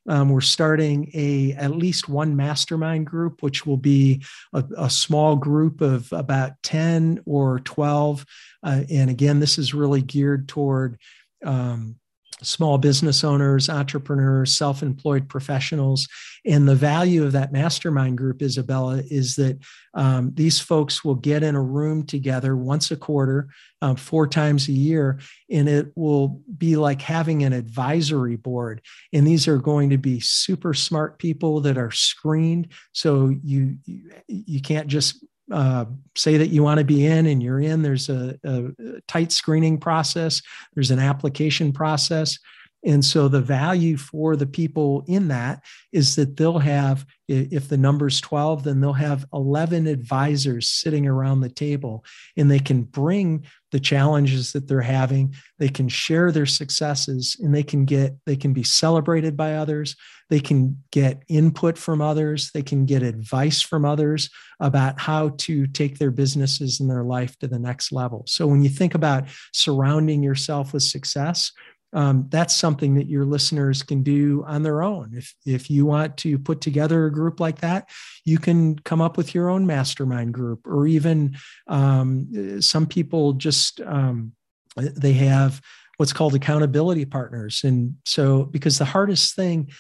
[0.08, 4.24] Um, we're starting a at least one mastermind group, which will be
[4.54, 8.24] a, a small group of about ten or twelve.
[8.62, 10.98] Uh, and again, this is really geared toward
[11.44, 11.96] um,
[12.42, 16.08] small business owners, entrepreneurs, self employed professionals.
[16.44, 19.58] And the value of that mastermind group, Isabella, is that
[19.94, 23.48] um, these folks will get in a room together once a quarter,
[23.82, 25.18] um, four times a year,
[25.50, 28.82] and it will be like having an advisory board.
[29.12, 32.68] And these are going to be super smart people that are screened.
[32.92, 35.86] So you, you, you can't just uh,
[36.16, 37.82] say that you want to be in and you're in.
[37.82, 38.70] There's a, a,
[39.06, 40.42] tight screening process,
[40.74, 42.38] there's an application process.
[42.84, 47.76] And so the value for the people in that is that they'll have, if the
[47.76, 52.04] number's 12, then they'll have 11 advisors sitting around the table
[52.36, 55.34] and they can bring the challenges that they're having.
[55.58, 59.96] They can share their successes and they can get, they can be celebrated by others.
[60.30, 62.50] They can get input from others.
[62.52, 67.38] They can get advice from others about how to take their businesses and their life
[67.38, 68.24] to the next level.
[68.26, 71.52] So when you think about surrounding yourself with success,
[71.92, 75.12] um, that's something that your listeners can do on their own.
[75.14, 77.88] If if you want to put together a group like that,
[78.24, 81.36] you can come up with your own mastermind group, or even
[81.66, 84.32] um, some people just um,
[84.76, 85.60] they have
[85.96, 89.70] what's called accountability partners, and so because the hardest thing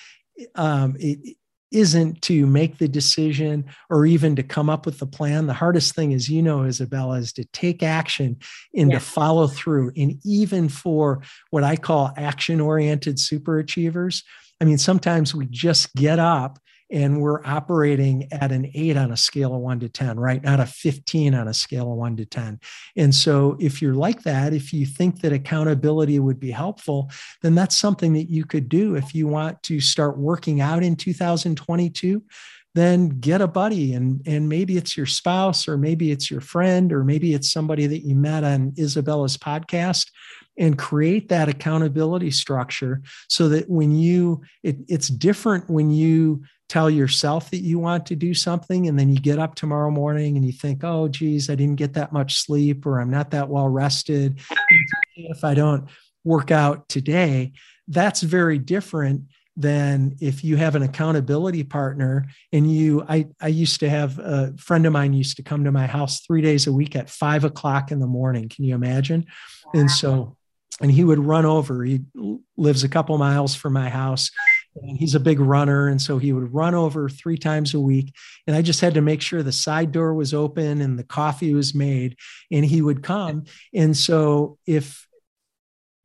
[0.54, 1.36] um, it,
[1.70, 5.46] isn't to make the decision or even to come up with the plan.
[5.46, 8.38] The hardest thing, as you know, Isabella, is to take action
[8.74, 9.92] and to follow through.
[9.96, 14.22] And even for what I call action oriented super achievers,
[14.60, 16.58] I mean, sometimes we just get up
[16.90, 20.42] and we're operating at an eight on a scale of one to 10, right?
[20.42, 22.60] Not a 15 on a scale of one to 10.
[22.96, 27.10] And so, if you're like that, if you think that accountability would be helpful,
[27.42, 30.96] then that's something that you could do if you want to start working out in
[30.96, 32.22] 2022
[32.74, 36.92] then get a buddy and and maybe it's your spouse or maybe it's your friend
[36.92, 40.10] or maybe it's somebody that you met on Isabella's podcast
[40.58, 46.90] and create that accountability structure so that when you it, it's different when you tell
[46.90, 50.44] yourself that you want to do something and then you get up tomorrow morning and
[50.44, 53.68] you think oh geez i didn't get that much sleep or i'm not that well
[53.68, 54.40] rested.
[55.20, 55.88] If i don't
[56.22, 57.52] work out today
[57.88, 59.22] that's very different
[59.56, 64.54] than if you have an accountability partner and you i i used to have a
[64.56, 67.42] friend of mine used to come to my house three days a week at five
[67.42, 68.48] o'clock in the morning.
[68.48, 69.26] Can you imagine?
[69.74, 70.36] And so
[70.80, 71.82] and he would run over.
[71.84, 72.02] He
[72.56, 74.30] lives a couple miles from my house
[74.76, 78.14] and he's a big runner and so he would run over three times a week.
[78.46, 81.54] And i just had to make sure the side door was open and the coffee
[81.54, 82.16] was made
[82.50, 83.44] and he would come.
[83.74, 85.06] And so if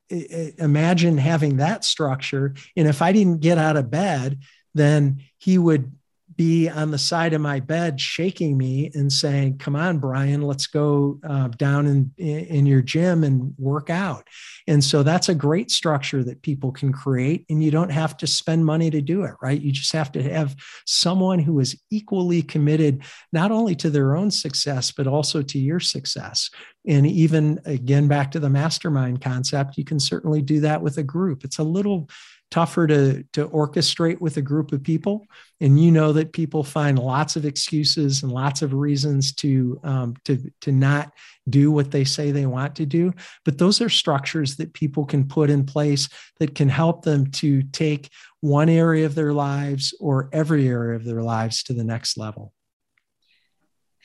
[0.09, 4.38] imagine having that structure and if i didn't get out of bed
[4.76, 5.91] then he would
[6.36, 10.68] be on the side of my bed shaking me and saying come on brian let's
[10.68, 14.28] go uh, down in, in your gym and work out.
[14.68, 18.28] And so that's a great structure that people can create and you don't have to
[18.28, 19.60] spend money to do it right?
[19.60, 20.56] You just have to have
[20.86, 25.80] someone who is equally committed not only to their own success but also to your
[25.80, 26.50] success.
[26.88, 31.04] And even again back to the mastermind concept you can certainly do that with a
[31.04, 31.44] group.
[31.44, 32.10] It's a little
[32.54, 35.26] tougher to, to orchestrate with a group of people.
[35.60, 40.16] And you know that people find lots of excuses and lots of reasons to, um,
[40.26, 41.12] to, to not
[41.49, 43.12] do what they say they want to do.
[43.43, 46.08] But those are structures that people can put in place
[46.39, 51.06] that can help them to take one area of their lives or every area of
[51.06, 52.54] their lives to the next level.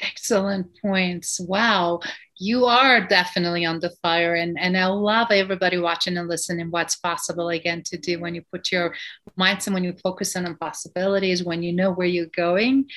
[0.01, 1.41] Excellent points.
[1.41, 2.01] Wow.
[2.41, 4.37] You are definitely on the fire.
[4.37, 8.43] And, and I love everybody watching and listening what's possible again to do when you
[8.53, 8.95] put your
[9.39, 12.89] mindset, when you focus on possibilities, when you know where you're going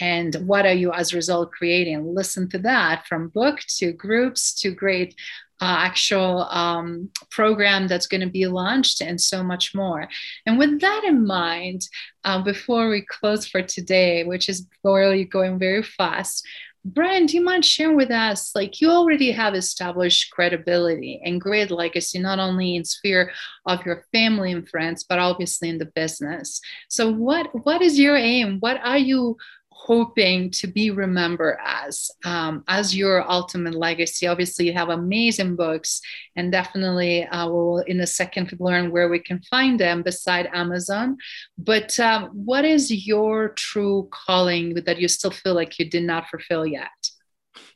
[0.00, 2.12] and what are you as a result creating.
[2.12, 5.14] Listen to that from book to groups to great
[5.60, 10.08] uh, actual um, program that's going to be launched and so much more.
[10.46, 11.88] And with that in mind,
[12.24, 16.46] uh, before we close for today, which is really going very fast,
[16.84, 18.52] Brian, do you mind sharing with us?
[18.54, 23.32] Like, you already have established credibility and great legacy, not only in sphere
[23.66, 26.60] of your family and friends, but obviously in the business.
[26.88, 28.58] So, what what is your aim?
[28.60, 29.36] What are you
[29.80, 34.26] hoping to be remembered as um, as your ultimate legacy.
[34.26, 36.00] Obviously you have amazing books
[36.34, 41.16] and definitely uh, we'll in a second learn where we can find them beside amazon.
[41.56, 46.28] But um, what is your true calling that you still feel like you did not
[46.28, 46.97] fulfill yet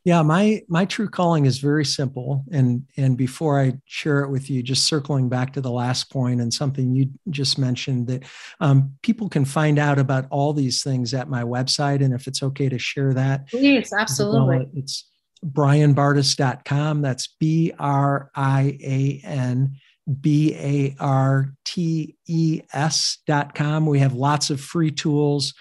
[0.05, 2.45] yeah, my my true calling is very simple.
[2.51, 6.41] And and before I share it with you, just circling back to the last point
[6.41, 8.25] and something you just mentioned that
[8.61, 12.05] um, people can find out about all these things at my website.
[12.05, 14.69] And if it's okay to share that, yes, absolutely.
[14.75, 15.09] It's
[15.47, 17.03] brianbartes.com.
[17.03, 19.77] That's B R I A N
[20.21, 23.87] B A R T E S.com.
[23.87, 25.55] We have lots of free tools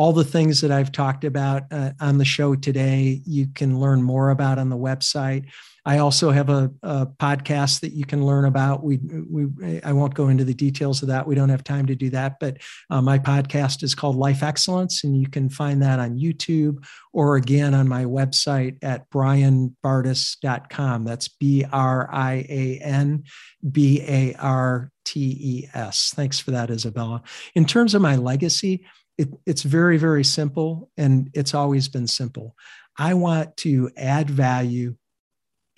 [0.00, 4.02] all the things that I've talked about uh, on the show today, you can learn
[4.02, 5.50] more about on the website.
[5.84, 8.82] I also have a, a, podcast that you can learn about.
[8.82, 11.26] We, we, I won't go into the details of that.
[11.26, 12.36] We don't have time to do that.
[12.40, 16.82] But uh, my podcast is called Life Excellence, and you can find that on YouTube
[17.12, 21.04] or again on my website at brianbartes.com.
[21.04, 23.24] That's B R I A N
[23.70, 26.12] B A R T E S.
[26.16, 27.22] Thanks for that, Isabella.
[27.54, 28.86] In terms of my legacy,
[29.20, 32.56] it, it's very, very simple, and it's always been simple.
[32.96, 34.96] I want to add value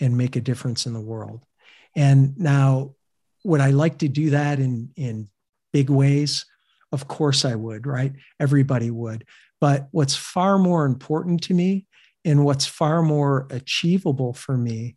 [0.00, 1.44] and make a difference in the world.
[1.96, 2.94] And now,
[3.44, 5.28] would I like to do that in, in
[5.72, 6.46] big ways?
[6.92, 8.12] Of course, I would, right?
[8.38, 9.24] Everybody would.
[9.60, 11.86] But what's far more important to me
[12.24, 14.96] and what's far more achievable for me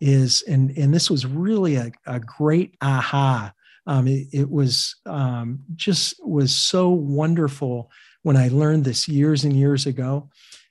[0.00, 3.52] is, and, and this was really a, a great aha
[3.86, 7.90] um, it, it, was um, just was so wonderful
[8.22, 10.30] when I learned this years and years ago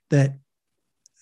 [0.09, 0.38] that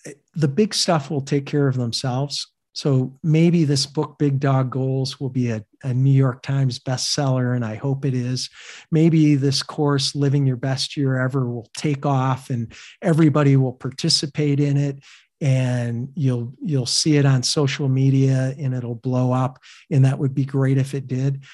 [0.06, 2.46] eh, the big stuff will take care of themselves.
[2.72, 7.54] So maybe this book, Big Dog Goals, will be a, a, New York Times bestseller,
[7.56, 8.48] and I hope it is.
[8.92, 12.72] Maybe this course, Living Your Best Year Ever, will take off and
[13.02, 15.02] everybody will participate in it
[15.40, 19.58] and you'll you'll see it on social media and it'll blow up
[19.90, 21.44] and that would be great if it did.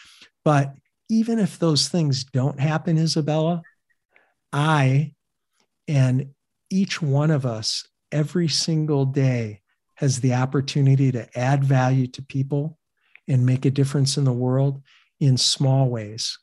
[0.44, 0.74] But
[1.08, 3.62] even if those things don't happen, Isabella,
[4.52, 5.12] I
[5.86, 6.30] and
[6.70, 9.60] each one of us every single day
[9.94, 12.78] has the opportunity to add value to people
[13.28, 14.82] and make a difference in the world
[15.20, 16.38] in small ways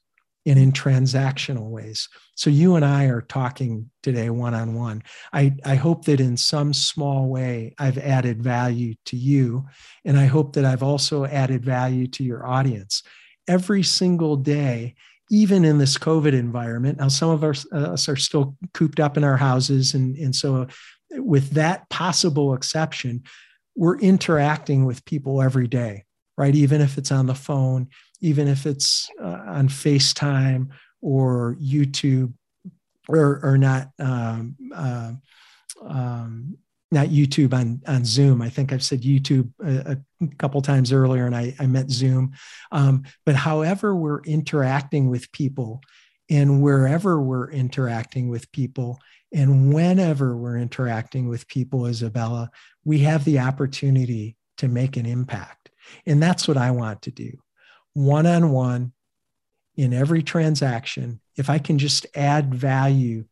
[0.46, 2.10] and in transactional ways.
[2.36, 5.04] So you and I are talking today one on one.
[5.32, 9.66] I, I hope that in some small way I've added value to you.
[10.04, 13.04] And I hope that I've also added value to your audience
[13.48, 14.96] every single day,
[15.30, 17.00] even in this COVID environment.
[17.00, 19.94] Now, some of us, uh, us are still cooped up in our houses.
[19.94, 20.68] And, and so,
[21.12, 23.24] with that possible exception,
[23.76, 26.06] we're interacting with people every day,
[26.38, 26.56] right?
[26.56, 27.88] Even if it's on the phone,
[28.24, 30.70] even if it's uh, on FaceTime
[31.02, 32.34] or YouTube
[33.08, 35.12] or, or not um, uh,
[35.86, 36.58] um,
[36.94, 38.42] not YouTube on on Zoom.
[38.42, 42.34] I think I've said YouTube a, a couple times earlier, and I, I meant Zoom.
[42.72, 45.82] Um, but however we're interacting with people,
[46.30, 49.00] and wherever we're interacting with people,
[49.34, 52.50] and whenever we're interacting with people, Isabella,
[52.86, 55.72] we have the opportunity to make an impact,
[56.06, 57.32] and that's what I want to do,
[57.94, 58.94] one on one,
[59.76, 61.20] in every transaction.
[61.36, 63.26] If I can just add value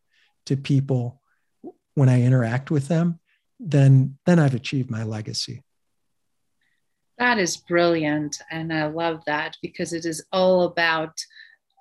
[0.46, 1.20] to people
[1.94, 3.20] when I interact with them,
[3.60, 5.62] then then I've achieved my legacy.
[7.18, 11.12] That is brilliant, and I love that because it is all about,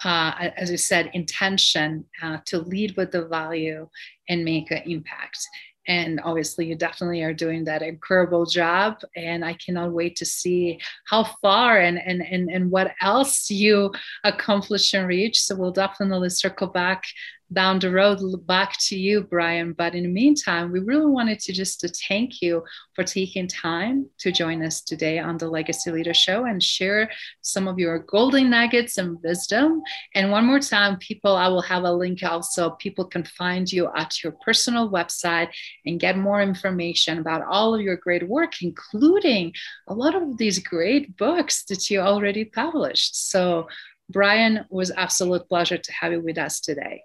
[0.03, 3.87] uh, as you said, intention uh, to lead with the value
[4.29, 5.39] and make an impact.
[5.87, 9.01] And obviously, you definitely are doing that incredible job.
[9.15, 13.91] And I cannot wait to see how far and and and, and what else you
[14.23, 15.41] accomplish and reach.
[15.41, 17.05] So we'll definitely circle back
[17.53, 19.73] down the road back to you, Brian.
[19.73, 22.63] But in the meantime, we really wanted to just to thank you
[22.95, 27.67] for taking time to join us today on the Legacy Leader Show and share some
[27.67, 29.81] of your golden nuggets and wisdom.
[30.15, 32.71] And one more time, people, I will have a link also.
[32.71, 35.49] People can find you at your personal website
[35.85, 39.53] and get more information about all of your great work, including
[39.87, 43.29] a lot of these great books that you already published.
[43.29, 43.67] So
[44.09, 47.03] Brian, was absolute pleasure to have you with us today.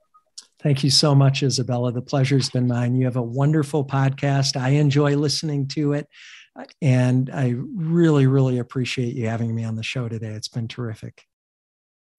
[0.67, 1.93] Thank you so much, Isabella.
[1.93, 2.97] The pleasure's been mine.
[2.97, 4.61] You have a wonderful podcast.
[4.61, 6.09] I enjoy listening to it.
[6.83, 10.31] And I really, really appreciate you having me on the show today.
[10.31, 11.23] It's been terrific.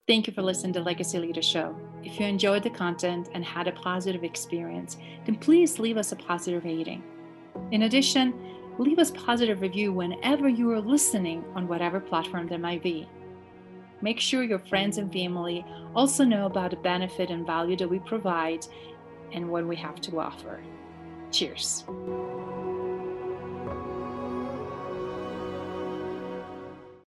[0.07, 1.75] Thank you for listening to Legacy Leader Show.
[2.05, 4.95] If you enjoyed the content and had a positive experience,
[5.25, 7.03] then please leave us a positive rating.
[7.71, 8.33] In addition,
[8.79, 13.09] leave us positive review whenever you are listening on whatever platform there might be.
[14.01, 17.99] Make sure your friends and family also know about the benefit and value that we
[17.99, 18.65] provide
[19.31, 20.61] and what we have to offer.
[21.31, 21.83] Cheers.